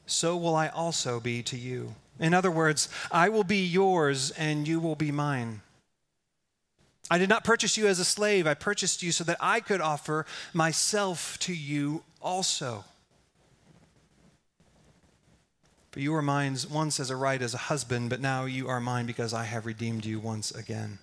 So 0.06 0.36
will 0.36 0.56
I 0.56 0.68
also 0.68 1.22
be 1.22 1.42
to 1.44 1.58
you. 1.58 1.96
In 2.20 2.34
other 2.34 2.52
words, 2.52 2.90
I 3.12 3.30
will 3.30 3.46
be 3.46 3.66
yours 3.66 4.32
and 4.32 4.68
you 4.68 4.82
will 4.82 4.96
be 4.96 5.12
mine. 5.12 5.62
I 7.10 7.18
did 7.18 7.30
not 7.30 7.44
purchase 7.44 7.78
you 7.78 7.88
as 7.88 8.00
a 8.00 8.06
slave, 8.06 8.48
I 8.48 8.54
purchased 8.56 9.04
you 9.04 9.12
so 9.12 9.24
that 9.26 9.38
I 9.40 9.60
could 9.60 9.82
offer 9.82 10.26
myself 10.54 11.38
to 11.40 11.54
you 11.54 12.04
also. 12.22 12.84
For 15.92 16.02
you 16.02 16.12
were 16.12 16.22
mine 16.22 16.58
once 16.70 17.00
as 17.00 17.10
a 17.10 17.16
right 17.16 17.42
as 17.42 17.54
a 17.54 17.58
husband, 17.58 18.10
but 18.10 18.20
now 18.20 18.44
you 18.44 18.68
are 18.68 18.82
mine 18.82 19.06
because 19.06 19.34
I 19.34 19.46
have 19.46 19.66
redeemed 19.66 20.04
you 20.04 20.20
once 20.20 20.52
again. 20.52 21.00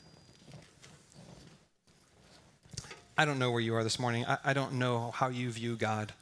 I 3.16 3.24
don't 3.24 3.38
know 3.38 3.50
where 3.50 3.60
you 3.60 3.74
are 3.74 3.84
this 3.84 3.98
morning. 3.98 4.26
I, 4.26 4.38
I 4.44 4.52
don't 4.52 4.74
know 4.74 5.12
how 5.12 5.28
you 5.28 5.50
view 5.50 5.76
God, 5.76 6.12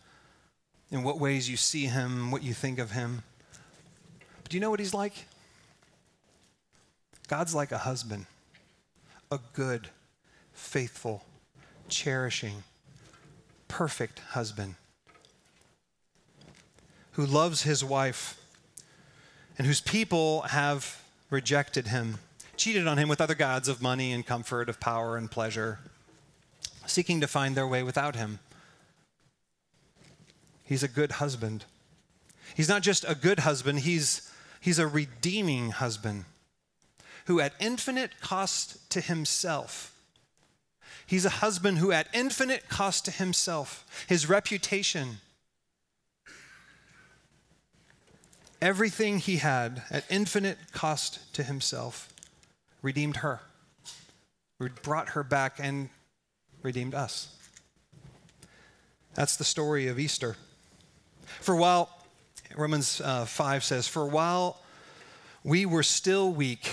in 0.90 1.02
what 1.02 1.18
ways 1.18 1.48
you 1.48 1.56
see 1.56 1.86
him, 1.86 2.30
what 2.30 2.42
you 2.42 2.52
think 2.52 2.78
of 2.78 2.90
him. 2.90 3.22
But 4.42 4.50
do 4.50 4.56
you 4.56 4.60
know 4.60 4.70
what 4.70 4.80
he's 4.80 4.94
like? 4.94 5.26
God's 7.26 7.54
like 7.54 7.72
a 7.72 7.78
husband, 7.78 8.26
a 9.30 9.38
good, 9.52 9.88
faithful, 10.52 11.24
cherishing, 11.88 12.64
perfect 13.68 14.18
husband 14.30 14.74
who 17.12 17.24
loves 17.24 17.62
his 17.62 17.84
wife 17.84 18.40
and 19.58 19.66
whose 19.66 19.80
people 19.80 20.42
have 20.42 21.02
rejected 21.28 21.88
him, 21.88 22.18
cheated 22.56 22.86
on 22.86 22.98
him 22.98 23.08
with 23.08 23.20
other 23.20 23.34
gods 23.34 23.68
of 23.68 23.82
money 23.82 24.12
and 24.12 24.26
comfort, 24.26 24.68
of 24.68 24.80
power 24.80 25.16
and 25.16 25.30
pleasure, 25.30 25.78
seeking 26.86 27.20
to 27.20 27.26
find 27.26 27.54
their 27.54 27.66
way 27.66 27.82
without 27.82 28.16
him. 28.16 28.38
He's 30.64 30.82
a 30.82 30.88
good 30.88 31.12
husband. 31.12 31.64
He's 32.56 32.68
not 32.68 32.82
just 32.82 33.04
a 33.06 33.14
good 33.14 33.40
husband, 33.40 33.80
he's, 33.80 34.30
he's 34.60 34.78
a 34.78 34.86
redeeming 34.86 35.70
husband 35.70 36.24
who, 37.26 37.40
at 37.40 37.52
infinite 37.61 38.20
cost 38.20 38.90
to 38.90 39.00
himself, 39.00 39.94
he's 41.06 41.24
a 41.24 41.30
husband 41.30 41.78
who, 41.78 41.92
at 41.92 42.09
infinite 42.12 42.68
cost 42.68 43.04
to 43.06 43.11
himself, 43.11 44.06
his 44.09 44.28
reputation, 44.28 45.18
everything 48.61 49.18
he 49.18 49.37
had, 49.37 49.83
at 49.90 50.04
infinite 50.11 50.59
cost 50.72 51.33
to 51.35 51.42
himself, 51.42 52.09
redeemed 52.83 53.16
her, 53.16 53.40
brought 54.83 55.11
her 55.11 55.22
back, 55.22 55.59
and 55.59 55.88
redeemed 56.62 56.94
us. 56.94 57.35
That's 59.14 59.37
the 59.37 59.44
story 59.44 59.88
of 59.88 59.98
Easter. 59.98 60.37
For 61.40 61.56
while, 61.56 61.88
Romans 62.56 63.00
uh, 63.00 63.24
5 63.24 63.64
says, 63.64 63.88
For 63.88 64.06
while 64.06 64.61
we 65.44 65.66
were 65.66 65.83
still 65.83 66.33
weak, 66.33 66.72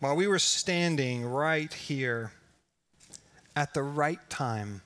while 0.00 0.14
we 0.14 0.26
were 0.26 0.38
standing 0.38 1.24
right 1.24 1.72
here 1.72 2.32
at 3.56 3.74
the 3.74 3.82
right 3.82 4.20
time, 4.30 4.82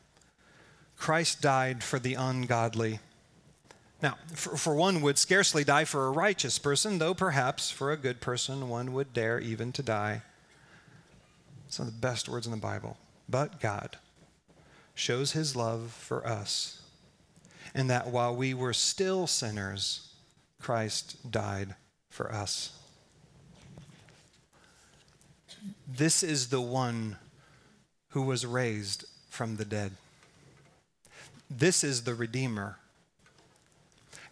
Christ 0.97 1.43
died 1.43 1.83
for 1.83 1.99
the 1.99 2.15
ungodly. 2.15 3.01
Now, 4.01 4.17
for, 4.35 4.57
for, 4.57 4.75
one 4.75 5.03
would 5.03 5.19
scarcely 5.19 5.65
die 5.65 5.85
for 5.85 6.07
a 6.07 6.11
righteous 6.11 6.59
person, 6.59 6.99
though 6.99 7.15
perhaps 7.15 7.71
for 7.71 7.93
a 7.93 7.97
good 7.97 8.21
person 8.21 8.69
one 8.69 8.93
would 8.93 9.13
dare 9.13 9.39
even 9.39 9.73
to 9.73 9.83
die. 9.83 10.23
Some 11.69 11.87
of 11.87 11.93
the 11.93 12.01
best 12.01 12.29
words 12.29 12.47
in 12.47 12.53
the 12.53 12.59
Bible. 12.59 12.97
But 13.29 13.61
God 13.61 13.99
shows 14.95 15.33
his 15.33 15.55
love 15.55 15.93
for 15.93 16.27
us, 16.27 16.83
and 17.75 17.89
that 17.91 18.09
while 18.09 18.35
we 18.35 18.55
were 18.55 18.73
still 18.73 19.27
sinners, 19.27 20.09
Christ 20.61 21.31
died 21.31 21.75
for 22.11 22.33
us. 22.33 22.79
This 25.87 26.23
is 26.23 26.49
the 26.49 26.61
one 26.61 27.17
who 28.11 28.23
was 28.23 28.47
raised 28.47 29.05
from 29.29 29.57
the 29.57 29.65
dead. 29.65 29.93
This 31.51 31.85
is 31.85 32.05
the 32.05 32.15
Redeemer 32.15 32.79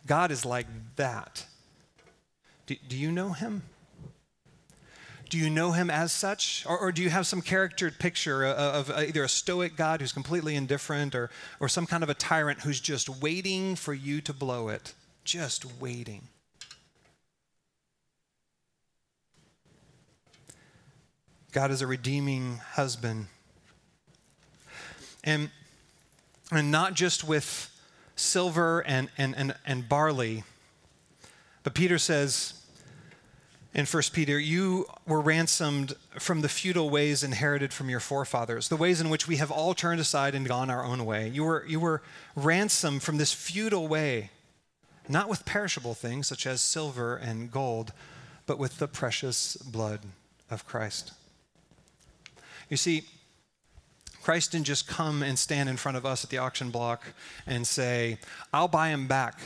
God 0.06 0.30
is 0.30 0.44
like 0.44 0.66
that. 0.96 1.46
Do, 2.66 2.74
do 2.88 2.96
you 2.96 3.12
know 3.12 3.30
him? 3.30 3.62
Do 5.28 5.38
you 5.38 5.48
know 5.48 5.72
him 5.72 5.90
as 5.90 6.10
such? 6.10 6.64
Or, 6.66 6.76
or, 6.76 6.90
do 6.90 7.02
you 7.02 7.10
have 7.10 7.26
some 7.26 7.40
charactered 7.40 7.98
picture 7.98 8.44
of, 8.44 8.90
of 8.90 8.98
either 8.98 9.22
a 9.22 9.28
stoic 9.28 9.76
God 9.76 10.00
who's 10.00 10.10
completely 10.10 10.56
indifferent 10.56 11.14
or, 11.14 11.30
or 11.60 11.68
some 11.68 11.86
kind 11.86 12.02
of 12.02 12.08
a 12.08 12.14
tyrant 12.14 12.62
who's 12.62 12.80
just 12.80 13.08
waiting 13.08 13.76
for 13.76 13.94
you 13.94 14.20
to 14.22 14.32
blow 14.32 14.68
it? 14.68 14.94
Just 15.22 15.80
waiting. 15.80 16.28
God 21.52 21.70
is 21.70 21.82
a 21.82 21.86
redeeming 21.86 22.58
husband. 22.74 23.26
And, 25.24 25.50
and 26.52 26.70
not 26.70 26.94
just 26.94 27.24
with 27.24 27.70
silver 28.14 28.80
and, 28.80 29.10
and, 29.18 29.34
and, 29.36 29.54
and 29.66 29.88
barley. 29.88 30.44
But 31.62 31.74
Peter 31.74 31.98
says 31.98 32.54
in 33.74 33.86
1 33.86 34.02
Peter, 34.12 34.38
you 34.38 34.86
were 35.06 35.20
ransomed 35.20 35.94
from 36.18 36.40
the 36.40 36.48
futile 36.48 36.90
ways 36.90 37.22
inherited 37.22 37.72
from 37.72 37.88
your 37.88 38.00
forefathers, 38.00 38.68
the 38.68 38.76
ways 38.76 39.00
in 39.00 39.10
which 39.10 39.28
we 39.28 39.36
have 39.36 39.50
all 39.50 39.74
turned 39.74 40.00
aside 40.00 40.34
and 40.34 40.46
gone 40.46 40.70
our 40.70 40.84
own 40.84 41.04
way. 41.04 41.28
You 41.28 41.44
were, 41.44 41.64
you 41.66 41.78
were 41.78 42.02
ransomed 42.34 43.02
from 43.02 43.16
this 43.16 43.32
futile 43.32 43.86
way, 43.86 44.30
not 45.08 45.28
with 45.28 45.44
perishable 45.44 45.94
things 45.94 46.26
such 46.26 46.46
as 46.46 46.60
silver 46.60 47.16
and 47.16 47.50
gold, 47.50 47.92
but 48.46 48.58
with 48.58 48.78
the 48.78 48.88
precious 48.88 49.56
blood 49.56 50.00
of 50.50 50.66
Christ. 50.66 51.12
You 52.70 52.76
see, 52.76 53.02
Christ 54.22 54.52
didn't 54.52 54.66
just 54.66 54.86
come 54.86 55.22
and 55.22 55.38
stand 55.38 55.68
in 55.68 55.76
front 55.76 55.96
of 55.96 56.06
us 56.06 56.24
at 56.24 56.30
the 56.30 56.38
auction 56.38 56.70
block 56.70 57.04
and 57.46 57.66
say, 57.66 58.18
I'll 58.52 58.68
buy 58.68 58.88
him 58.88 59.06
back. 59.06 59.40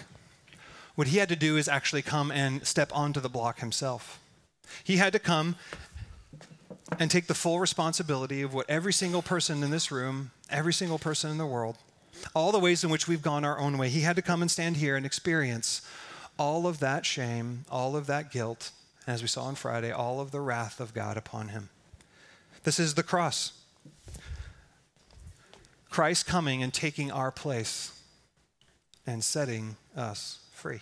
What 0.94 1.08
he 1.08 1.18
had 1.18 1.28
to 1.30 1.37
do 1.37 1.56
is 1.56 1.66
actually 1.66 2.02
come 2.02 2.30
and 2.30 2.64
step 2.66 2.94
onto 2.94 3.20
the 3.20 3.28
block 3.28 3.60
himself. 3.60 4.20
He 4.84 4.98
had 4.98 5.12
to 5.12 5.18
come 5.18 5.56
and 6.98 7.10
take 7.10 7.26
the 7.26 7.34
full 7.34 7.60
responsibility 7.60 8.42
of 8.42 8.52
what 8.52 8.68
every 8.68 8.92
single 8.92 9.22
person 9.22 9.64
in 9.64 9.70
this 9.70 9.90
room, 9.90 10.30
every 10.50 10.72
single 10.72 10.98
person 10.98 11.30
in 11.30 11.38
the 11.38 11.46
world, 11.46 11.78
all 12.34 12.52
the 12.52 12.60
ways 12.60 12.84
in 12.84 12.90
which 12.90 13.08
we've 13.08 13.22
gone 13.22 13.44
our 13.44 13.58
own 13.58 13.78
way. 13.78 13.88
He 13.88 14.02
had 14.02 14.16
to 14.16 14.22
come 14.22 14.42
and 14.42 14.50
stand 14.50 14.76
here 14.76 14.96
and 14.96 15.06
experience 15.06 15.82
all 16.38 16.66
of 16.66 16.80
that 16.80 17.06
shame, 17.06 17.64
all 17.70 17.96
of 17.96 18.06
that 18.06 18.30
guilt, 18.30 18.70
and 19.06 19.14
as 19.14 19.22
we 19.22 19.28
saw 19.28 19.44
on 19.44 19.54
Friday, 19.54 19.90
all 19.90 20.20
of 20.20 20.30
the 20.30 20.40
wrath 20.40 20.80
of 20.80 20.94
God 20.94 21.16
upon 21.16 21.48
him. 21.48 21.70
This 22.64 22.81
is 22.81 22.94
the 22.94 23.03
cross. 23.03 23.53
Christ 25.90 26.27
coming 26.27 26.62
and 26.62 26.72
taking 26.72 27.12
our 27.12 27.31
place 27.31 27.92
and 29.07 29.22
setting 29.22 29.77
us 29.96 30.40
free. 30.53 30.81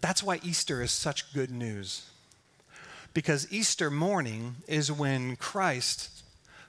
That's 0.00 0.22
why 0.22 0.40
Easter 0.42 0.82
is 0.82 0.92
such 0.92 1.32
good 1.32 1.50
news. 1.50 2.10
Because 3.14 3.50
Easter 3.50 3.90
morning 3.90 4.56
is 4.68 4.92
when 4.92 5.36
Christ 5.36 6.22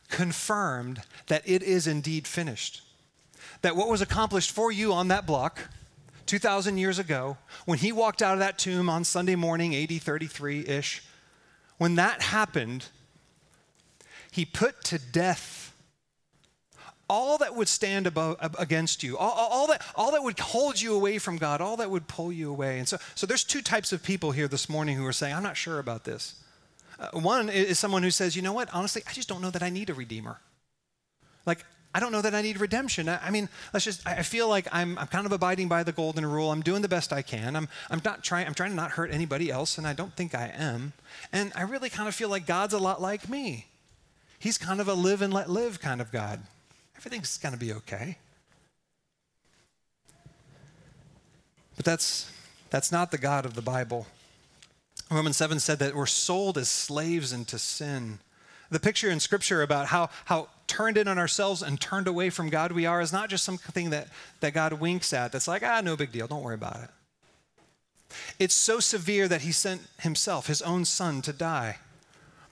confirmed 0.10 1.02
that 1.28 1.44
it 1.46 1.62
is 1.62 1.88
indeed 1.88 2.28
finished. 2.28 2.82
That 3.62 3.76
what 3.76 3.90
was 3.90 4.02
accomplished 4.02 4.52
for 4.52 4.72
you 4.72 4.94
on 4.94 5.10
that 5.10 5.26
block 5.26 5.70
2,000 6.26 6.78
years 6.78 6.98
ago, 6.98 7.38
when 7.66 7.80
he 7.80 7.92
walked 7.92 8.22
out 8.22 8.34
of 8.34 8.40
that 8.40 8.58
tomb 8.58 8.90
on 8.90 9.04
Sunday 9.04 9.36
morning, 9.36 9.76
AD 9.76 10.02
33 10.02 10.66
ish, 10.68 11.04
when 11.78 11.96
that 11.96 12.22
happened, 12.22 12.86
he 14.36 14.44
put 14.44 14.84
to 14.84 15.00
death 15.00 15.74
all 17.08 17.38
that 17.38 17.56
would 17.56 17.70
stand 17.70 18.06
above, 18.06 18.36
against 18.60 19.02
you, 19.02 19.18
all, 19.18 19.32
all, 19.32 19.68
that, 19.68 19.82
all 19.96 20.12
that 20.12 20.24
would 20.24 20.38
hold 20.40 20.82
you 20.82 20.94
away 20.94 21.20
from 21.20 21.38
God, 21.38 21.62
all 21.62 21.78
that 21.78 21.90
would 21.90 22.10
pull 22.10 22.34
you 22.34 22.50
away. 22.50 22.80
And 22.80 22.88
so, 22.88 22.98
so 23.14 23.26
there's 23.26 23.46
two 23.46 23.62
types 23.62 23.94
of 23.94 24.04
people 24.04 24.32
here 24.32 24.50
this 24.50 24.68
morning 24.68 24.98
who 24.98 25.06
are 25.06 25.14
saying, 25.14 25.34
I'm 25.34 25.44
not 25.44 25.56
sure 25.56 25.80
about 25.80 26.04
this. 26.04 26.36
Uh, 27.00 27.10
one 27.20 27.48
is 27.48 27.80
someone 27.80 28.04
who 28.04 28.12
says, 28.12 28.36
you 28.36 28.42
know 28.42 28.52
what, 28.52 28.68
honestly, 28.74 29.04
I 29.08 29.14
just 29.14 29.30
don't 29.30 29.42
know 29.42 29.52
that 29.52 29.64
I 29.64 29.70
need 29.70 29.90
a 29.90 29.94
redeemer. 29.94 30.42
Like, 31.46 31.64
I 31.94 32.02
don't 32.02 32.12
know 32.12 32.22
that 32.22 32.36
I 32.36 32.42
need 32.42 32.60
redemption. 32.60 33.08
I, 33.08 33.20
I 33.28 33.30
mean, 33.30 33.48
let's 33.72 33.86
just, 33.86 34.06
I 34.06 34.24
feel 34.24 34.50
like 34.50 34.68
I'm, 34.72 34.98
I'm 34.98 35.08
kind 35.08 35.26
of 35.26 35.32
abiding 35.32 35.70
by 35.70 35.84
the 35.84 35.94
golden 35.94 36.26
rule. 36.26 36.52
I'm 36.52 36.62
doing 36.62 36.82
the 36.82 36.90
best 36.90 37.14
I 37.14 37.22
can. 37.22 37.56
I'm, 37.56 37.70
I'm 37.90 38.02
not 38.04 38.22
trying, 38.22 38.48
I'm 38.48 38.54
trying 38.54 38.72
to 38.72 38.76
not 38.76 38.92
hurt 38.92 39.12
anybody 39.12 39.50
else, 39.50 39.78
and 39.78 39.88
I 39.88 39.94
don't 39.94 40.14
think 40.14 40.36
I 40.36 40.52
am. 40.54 40.92
And 41.32 41.54
I 41.56 41.62
really 41.62 41.90
kind 41.90 42.10
of 42.10 42.16
feel 42.16 42.28
like 42.28 42.46
God's 42.46 42.74
a 42.74 42.80
lot 42.80 43.02
like 43.02 43.30
me. 43.30 43.68
He's 44.46 44.60
kind 44.60 44.80
of 44.80 44.88
a 44.88 44.94
live 44.94 45.24
and 45.24 45.34
let 45.34 45.50
live 45.50 45.82
kind 45.82 46.00
of 46.00 46.12
God 46.12 46.40
everything's 46.96 47.40
going 47.40 47.54
to 47.54 47.60
be 47.60 47.74
okay. 47.74 48.18
But 51.76 51.86
that's, 51.86 52.32
that's 52.70 52.92
not 52.92 53.10
the 53.10 53.18
God 53.18 53.46
of 53.46 53.56
the 53.56 53.64
Bible. 53.64 54.06
Romans 55.10 55.38
7 55.38 55.60
said 55.60 55.80
that 55.80 55.96
we're 55.96 56.06
sold 56.06 56.60
as 56.60 56.70
slaves 56.70 57.34
into 57.34 57.60
sin. 57.60 58.20
The 58.70 58.80
picture 58.80 59.10
in 59.10 59.20
Scripture 59.20 59.64
about 59.64 59.88
how, 59.88 60.10
how 60.26 60.50
turned 60.68 60.98
in 60.98 61.08
on 61.08 61.18
ourselves 61.20 61.64
and 61.64 61.82
turned 61.82 62.08
away 62.08 62.30
from 62.30 62.50
God 62.50 62.72
we 62.72 62.86
are 62.86 63.02
is 63.02 63.12
not 63.12 63.32
just 63.32 63.44
something 63.44 63.90
that, 63.90 64.10
that 64.42 64.54
God 64.54 64.74
winks 64.74 65.12
at 65.12 65.32
that's 65.32 65.48
like, 65.48 65.64
ah, 65.64 65.82
no 65.84 65.96
big 65.96 66.12
deal, 66.12 66.28
don't 66.28 66.44
worry 66.44 66.56
about 66.56 66.84
it. 66.84 66.90
It's 68.40 68.56
so 68.56 68.80
severe 68.80 69.28
that 69.28 69.42
He 69.42 69.52
sent 69.52 69.82
Himself, 70.00 70.48
His 70.48 70.62
own 70.62 70.86
Son, 70.86 71.24
to 71.24 71.34
die. 71.34 71.78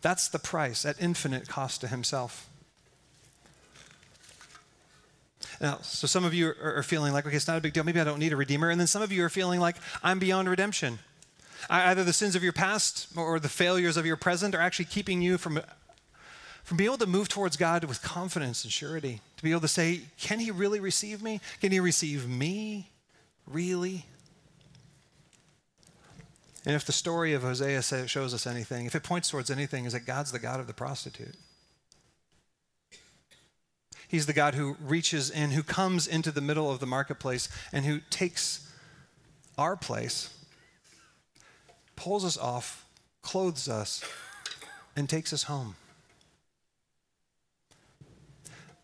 That's 0.04 0.28
the 0.28 0.38
price 0.38 0.86
at 0.86 1.02
infinite 1.02 1.48
cost 1.48 1.82
to 1.82 1.88
Himself. 1.88 2.50
Now, 5.62 5.80
so 5.82 6.08
some 6.08 6.26
of 6.26 6.34
you 6.34 6.54
are, 6.62 6.84
feeling 6.84 7.14
like, 7.14 7.26
okay, 7.26 7.38
it's 7.38 7.48
not 7.48 7.58
a 7.58 7.62
big 7.62 7.72
deal. 7.72 7.86
Maybe 7.86 8.02
I 8.02 8.04
don't 8.04 8.20
need 8.20 8.34
a 8.34 8.36
redeemer. 8.36 8.70
And 8.70 8.78
then 8.80 8.88
some 8.88 9.02
of 9.02 9.14
you 9.14 9.24
are 9.24 9.30
feeling 9.30 9.62
like, 9.62 9.78
I'm 10.04 10.20
beyond 10.20 10.50
redemption. 10.50 11.00
Either 11.70 12.04
the 12.04 12.12
sins 12.12 12.36
of 12.36 12.44
your 12.44 12.52
past 12.52 13.08
or 13.16 13.40
the 13.40 13.48
failures 13.48 13.96
of 13.96 14.06
your 14.06 14.18
present 14.18 14.54
are 14.54 14.62
actually 14.62 14.86
keeping 14.86 15.22
you 15.22 15.38
from, 15.38 15.62
from 16.66 16.78
being 16.78 16.90
able 16.90 16.98
to 16.98 17.06
move 17.06 17.30
towards 17.30 17.56
God 17.56 17.86
with 17.86 18.02
confidence 18.02 18.66
and 18.66 18.74
surety. 18.74 19.22
To 19.38 19.44
be 19.44 19.52
able 19.52 19.62
to 19.62 19.70
say, 19.70 20.02
can 20.20 20.40
He 20.40 20.52
really 20.52 20.82
receive 20.82 21.24
me? 21.24 21.40
Can 21.62 21.72
He 21.72 21.80
receive 21.80 22.28
me? 22.28 22.92
Really? 23.48 24.06
And 26.66 26.76
if 26.76 26.86
the 26.86 26.94
story 26.94 27.34
of 27.34 27.42
Hosea 27.42 27.82
shows 28.08 28.34
us 28.34 28.48
anything, 28.48 28.86
if 28.86 28.96
it 28.96 29.04
points 29.04 29.30
towards 29.30 29.52
anything, 29.52 29.86
is 29.86 29.94
that 29.94 30.06
God's 30.06 30.32
the 30.32 30.40
God 30.40 30.60
of 30.60 30.68
the 30.68 30.74
prostitute. 30.74 31.36
He's 34.08 34.28
the 34.28 34.34
God 34.34 34.54
who 34.54 34.78
reaches 34.80 35.30
in, 35.30 35.52
who 35.52 35.64
comes 35.64 36.08
into 36.08 36.32
the 36.32 36.40
middle 36.40 36.72
of 36.72 36.80
the 36.80 36.86
marketplace, 36.86 37.50
and 37.72 37.84
who 37.84 38.00
takes 38.10 38.72
our 39.58 39.76
place, 39.76 40.30
pulls 41.96 42.24
us 42.24 42.38
off, 42.38 42.86
clothes 43.22 43.68
us, 43.68 44.04
and 44.96 45.10
takes 45.10 45.34
us 45.34 45.44
home. 45.44 45.76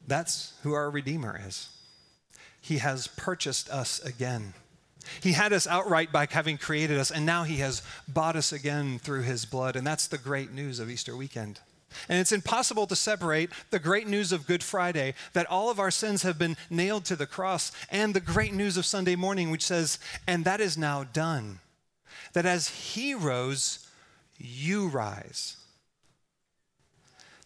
That's 0.06 0.54
who 0.64 0.74
our 0.74 0.90
Redeemer 0.90 1.40
is. 1.48 1.70
He 2.60 2.80
has 2.80 3.08
purchased 3.08 3.70
us 3.70 4.00
again. 4.00 4.54
He 5.22 5.32
had 5.32 5.54
us 5.54 5.66
outright 5.66 6.12
by 6.12 6.28
having 6.30 6.58
created 6.58 6.98
us, 6.98 7.12
and 7.12 7.26
now 7.26 7.44
He 7.44 7.58
has 7.58 7.82
bought 8.08 8.36
us 8.36 8.52
again 8.52 9.00
through 9.00 9.24
His 9.24 9.46
blood. 9.46 9.76
And 9.76 9.86
that's 9.86 10.08
the 10.08 10.18
great 10.18 10.52
news 10.52 10.80
of 10.80 10.90
Easter 10.90 11.16
weekend. 11.16 11.60
And 12.08 12.20
it's 12.20 12.32
impossible 12.32 12.86
to 12.88 12.96
separate 12.96 13.50
the 13.72 13.80
great 13.80 14.08
news 14.08 14.32
of 14.32 14.46
Good 14.46 14.64
Friday, 14.64 15.16
that 15.34 15.48
all 15.48 15.70
of 15.70 15.80
our 15.80 15.92
sins 15.92 16.24
have 16.24 16.38
been 16.38 16.58
nailed 16.70 17.06
to 17.06 17.16
the 17.16 17.26
cross, 17.26 17.72
and 17.90 18.14
the 18.14 18.20
great 18.20 18.54
news 18.54 18.78
of 18.78 18.86
Sunday 18.86 19.16
morning, 19.16 19.50
which 19.50 19.66
says, 19.66 20.00
and 20.28 20.46
that 20.46 20.62
is 20.62 20.78
now 20.78 21.04
done. 21.04 21.60
That 22.34 22.46
as 22.46 22.68
He 22.68 23.14
rose, 23.14 23.88
you 24.38 24.88
rise. 24.88 25.58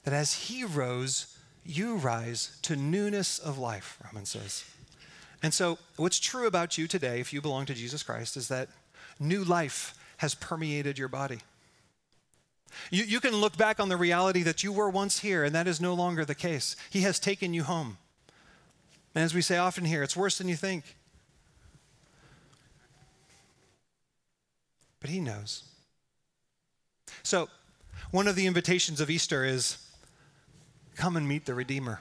That 0.04 0.14
as 0.14 0.34
He 0.34 0.66
rose, 0.66 1.38
you 1.64 1.96
rise 1.96 2.58
to 2.64 2.76
newness 2.76 3.40
of 3.40 3.58
life, 3.58 3.98
Romans 4.04 4.30
says. 4.30 4.66
And 5.44 5.54
so, 5.54 5.78
what's 5.98 6.22
true 6.22 6.48
about 6.48 6.78
you 6.78 6.88
today, 6.88 7.20
if 7.20 7.34
you 7.34 7.42
belong 7.42 7.66
to 7.66 7.74
Jesus 7.74 8.02
Christ, 8.02 8.38
is 8.38 8.48
that 8.48 8.70
new 9.20 9.44
life 9.44 9.94
has 10.18 10.34
permeated 10.34 10.98
your 10.98 11.10
body. 11.10 11.40
You, 12.90 13.04
you 13.04 13.20
can 13.20 13.36
look 13.36 13.58
back 13.58 13.78
on 13.80 13.90
the 13.90 13.98
reality 13.98 14.42
that 14.44 14.64
you 14.64 14.72
were 14.72 14.90
once 14.90 15.20
here, 15.20 15.44
and 15.44 15.54
that 15.54 15.68
is 15.68 15.82
no 15.82 15.94
longer 15.94 16.24
the 16.24 16.34
case. 16.34 16.78
He 16.90 17.02
has 17.02 17.20
taken 17.20 17.54
you 17.54 17.64
home. 17.64 17.98
And 19.14 19.24
as 19.24 19.34
we 19.34 19.42
say 19.42 19.58
often 19.58 19.84
here, 19.84 20.02
it's 20.02 20.16
worse 20.16 20.38
than 20.38 20.48
you 20.48 20.56
think. 20.56 20.96
But 25.02 25.10
He 25.10 25.20
knows. 25.20 25.64
So, 27.22 27.50
one 28.12 28.30
of 28.30 28.38
the 28.38 28.48
invitations 28.48 29.02
of 29.02 29.10
Easter 29.10 29.44
is 29.44 29.78
come 30.96 31.18
and 31.18 31.28
meet 31.28 31.46
the 31.46 31.54
Redeemer 31.54 32.00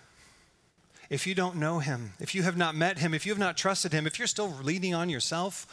if 1.13 1.27
you 1.27 1.35
don't 1.35 1.57
know 1.57 1.79
him, 1.79 2.15
if 2.21 2.35
you 2.35 2.43
have 2.43 2.57
not 2.57 2.75
met 2.75 2.97
him, 2.97 3.13
if 3.13 3.27
you 3.27 3.33
have 3.33 3.39
not 3.39 3.55
trusted 3.55 3.93
him, 3.93 4.07
if 4.07 4.19
you're 4.19 4.27
still 4.27 4.49
leaning 4.63 4.95
on 4.95 5.11
yourself, 5.11 5.67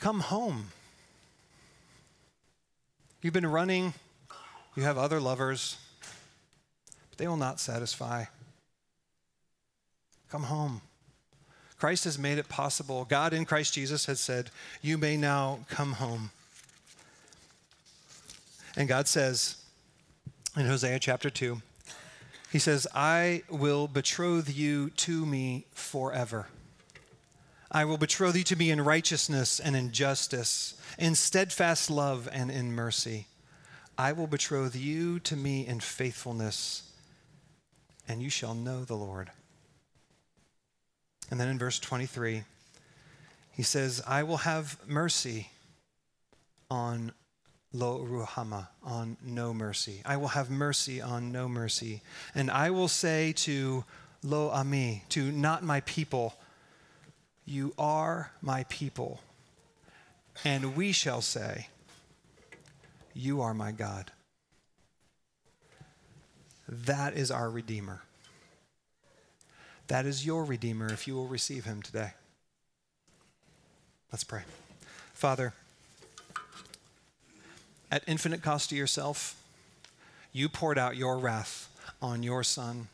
come 0.00 0.20
home. 0.20 0.68
You've 3.20 3.34
been 3.34 3.46
running, 3.46 3.92
you 4.74 4.84
have 4.84 4.96
other 4.96 5.20
lovers, 5.20 5.76
but 7.10 7.18
they 7.18 7.28
will 7.28 7.36
not 7.36 7.60
satisfy. 7.60 8.24
Come 10.30 10.44
home. 10.44 10.80
Christ 11.78 12.04
has 12.04 12.18
made 12.18 12.38
it 12.38 12.48
possible. 12.48 13.04
God 13.04 13.34
in 13.34 13.44
Christ 13.44 13.74
Jesus 13.74 14.06
has 14.06 14.18
said, 14.18 14.48
You 14.80 14.96
may 14.96 15.18
now 15.18 15.58
come 15.68 15.92
home. 15.92 16.30
And 18.78 18.88
God 18.88 19.08
says 19.08 19.56
in 20.56 20.64
Hosea 20.64 20.98
chapter 21.00 21.28
2, 21.28 21.60
he 22.52 22.58
says, 22.58 22.86
I 22.94 23.44
will 23.48 23.88
betroth 23.88 24.54
you 24.54 24.90
to 24.90 25.24
me 25.24 25.64
forever. 25.72 26.48
I 27.70 27.86
will 27.86 27.96
betroth 27.96 28.36
you 28.36 28.44
to 28.44 28.56
me 28.56 28.70
in 28.70 28.82
righteousness 28.82 29.58
and 29.58 29.74
in 29.74 29.90
justice, 29.90 30.74
in 30.98 31.14
steadfast 31.14 31.90
love 31.90 32.28
and 32.30 32.50
in 32.50 32.74
mercy. 32.74 33.26
I 33.96 34.12
will 34.12 34.26
betroth 34.26 34.76
you 34.76 35.18
to 35.20 35.34
me 35.34 35.66
in 35.66 35.80
faithfulness, 35.80 36.82
and 38.06 38.22
you 38.22 38.28
shall 38.28 38.54
know 38.54 38.84
the 38.84 38.96
Lord. 38.96 39.30
And 41.30 41.40
then 41.40 41.48
in 41.48 41.58
verse 41.58 41.78
23, 41.78 42.44
he 43.52 43.62
says, 43.62 44.02
I 44.06 44.24
will 44.24 44.38
have 44.38 44.76
mercy 44.86 45.48
on 46.70 47.12
Lo-ruhamah, 47.72 48.68
on 48.82 49.16
no 49.24 49.54
mercy. 49.54 50.02
I 50.04 50.16
will 50.18 50.28
have 50.28 50.50
mercy 50.50 51.00
on 51.00 51.32
no 51.32 51.48
mercy. 51.48 52.02
And 52.34 52.50
I 52.50 52.70
will 52.70 52.88
say 52.88 53.32
to 53.32 53.84
Lo-ammi, 54.22 55.08
to 55.10 55.32
not 55.32 55.64
my 55.64 55.80
people, 55.80 56.34
you 57.46 57.72
are 57.78 58.30
my 58.42 58.64
people. 58.68 59.20
And 60.44 60.76
we 60.76 60.92
shall 60.92 61.22
say, 61.22 61.68
you 63.14 63.40
are 63.40 63.54
my 63.54 63.72
God. 63.72 64.12
That 66.68 67.14
is 67.14 67.30
our 67.30 67.50
Redeemer. 67.50 68.02
That 69.88 70.06
is 70.06 70.24
your 70.24 70.44
Redeemer 70.44 70.92
if 70.92 71.06
you 71.06 71.14
will 71.14 71.26
receive 71.26 71.64
him 71.64 71.82
today. 71.82 72.12
Let's 74.10 74.24
pray. 74.24 74.42
Father, 75.12 75.54
at 77.92 78.02
infinite 78.06 78.42
cost 78.42 78.70
to 78.70 78.74
yourself, 78.74 79.36
you 80.32 80.48
poured 80.48 80.78
out 80.78 80.96
your 80.96 81.18
wrath 81.18 81.68
on 82.00 82.22
your 82.22 82.42
Son. 82.42 82.88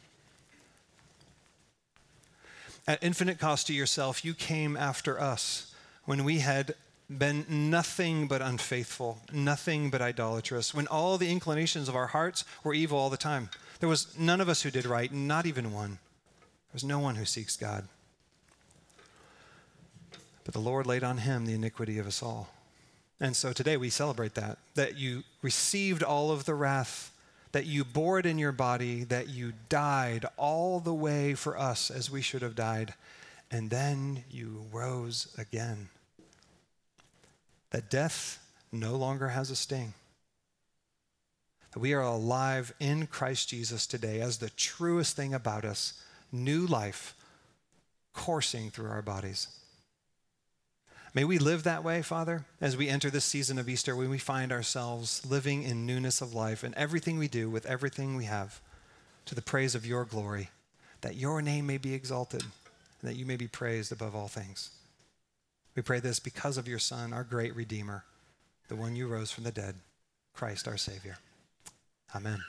At 2.84 3.02
infinite 3.02 3.38
cost 3.38 3.68
to 3.68 3.72
yourself, 3.72 4.24
you 4.24 4.34
came 4.34 4.76
after 4.76 5.20
us 5.20 5.72
when 6.04 6.24
we 6.24 6.40
had 6.40 6.74
been 7.08 7.46
nothing 7.48 8.26
but 8.26 8.42
unfaithful, 8.42 9.20
nothing 9.32 9.88
but 9.88 10.02
idolatrous, 10.02 10.74
when 10.74 10.88
all 10.88 11.16
the 11.16 11.30
inclinations 11.30 11.88
of 11.88 11.94
our 11.94 12.08
hearts 12.08 12.44
were 12.64 12.74
evil 12.74 12.98
all 12.98 13.08
the 13.08 13.16
time. 13.16 13.50
There 13.78 13.88
was 13.88 14.18
none 14.18 14.40
of 14.40 14.48
us 14.48 14.62
who 14.62 14.70
did 14.70 14.84
right, 14.84 15.12
not 15.12 15.46
even 15.46 15.72
one. 15.72 15.90
There 15.90 16.74
was 16.74 16.84
no 16.84 16.98
one 16.98 17.14
who 17.14 17.24
seeks 17.24 17.56
God. 17.56 17.86
But 20.42 20.54
the 20.54 20.60
Lord 20.60 20.88
laid 20.88 21.04
on 21.04 21.18
him 21.18 21.46
the 21.46 21.54
iniquity 21.54 22.00
of 22.00 22.06
us 22.08 22.20
all. 22.20 22.48
And 23.20 23.36
so 23.36 23.52
today 23.52 23.76
we 23.76 23.90
celebrate 23.90 24.34
that, 24.34 24.58
that 24.74 24.96
you 24.96 25.24
received 25.42 26.02
all 26.02 26.30
of 26.30 26.44
the 26.44 26.54
wrath, 26.54 27.12
that 27.52 27.66
you 27.66 27.84
bore 27.84 28.18
it 28.18 28.26
in 28.26 28.38
your 28.38 28.52
body, 28.52 29.02
that 29.04 29.28
you 29.28 29.54
died 29.68 30.24
all 30.36 30.78
the 30.78 30.94
way 30.94 31.34
for 31.34 31.58
us 31.58 31.90
as 31.90 32.10
we 32.10 32.22
should 32.22 32.42
have 32.42 32.54
died, 32.54 32.94
and 33.50 33.70
then 33.70 34.24
you 34.30 34.66
rose 34.72 35.34
again. 35.36 35.88
That 37.70 37.90
death 37.90 38.38
no 38.70 38.94
longer 38.94 39.28
has 39.28 39.50
a 39.50 39.56
sting. 39.56 39.94
That 41.72 41.80
we 41.80 41.92
are 41.92 42.02
alive 42.02 42.72
in 42.78 43.06
Christ 43.06 43.48
Jesus 43.48 43.86
today 43.86 44.20
as 44.20 44.38
the 44.38 44.50
truest 44.50 45.16
thing 45.16 45.34
about 45.34 45.64
us, 45.64 46.00
new 46.30 46.66
life 46.66 47.14
coursing 48.12 48.70
through 48.70 48.90
our 48.90 49.02
bodies. 49.02 49.48
May 51.14 51.24
we 51.24 51.38
live 51.38 51.62
that 51.62 51.82
way, 51.82 52.02
Father, 52.02 52.44
as 52.60 52.76
we 52.76 52.88
enter 52.88 53.10
this 53.10 53.24
season 53.24 53.58
of 53.58 53.68
Easter, 53.68 53.96
when 53.96 54.10
we 54.10 54.18
find 54.18 54.52
ourselves 54.52 55.24
living 55.24 55.62
in 55.62 55.86
newness 55.86 56.20
of 56.20 56.34
life 56.34 56.62
and 56.62 56.74
everything 56.74 57.18
we 57.18 57.28
do 57.28 57.48
with 57.48 57.66
everything 57.66 58.14
we 58.14 58.24
have 58.24 58.60
to 59.24 59.34
the 59.34 59.42
praise 59.42 59.74
of 59.74 59.86
your 59.86 60.04
glory, 60.04 60.50
that 61.00 61.16
your 61.16 61.40
name 61.40 61.66
may 61.66 61.78
be 61.78 61.94
exalted 61.94 62.42
and 62.42 63.10
that 63.10 63.16
you 63.16 63.24
may 63.24 63.36
be 63.36 63.48
praised 63.48 63.90
above 63.92 64.14
all 64.14 64.28
things. 64.28 64.70
We 65.74 65.82
pray 65.82 66.00
this 66.00 66.18
because 66.18 66.58
of 66.58 66.68
your 66.68 66.78
Son, 66.78 67.12
our 67.12 67.24
great 67.24 67.54
Redeemer, 67.54 68.04
the 68.68 68.76
one 68.76 68.96
you 68.96 69.06
rose 69.06 69.30
from 69.30 69.44
the 69.44 69.52
dead, 69.52 69.76
Christ 70.34 70.68
our 70.68 70.76
Savior. 70.76 71.18
Amen. 72.14 72.40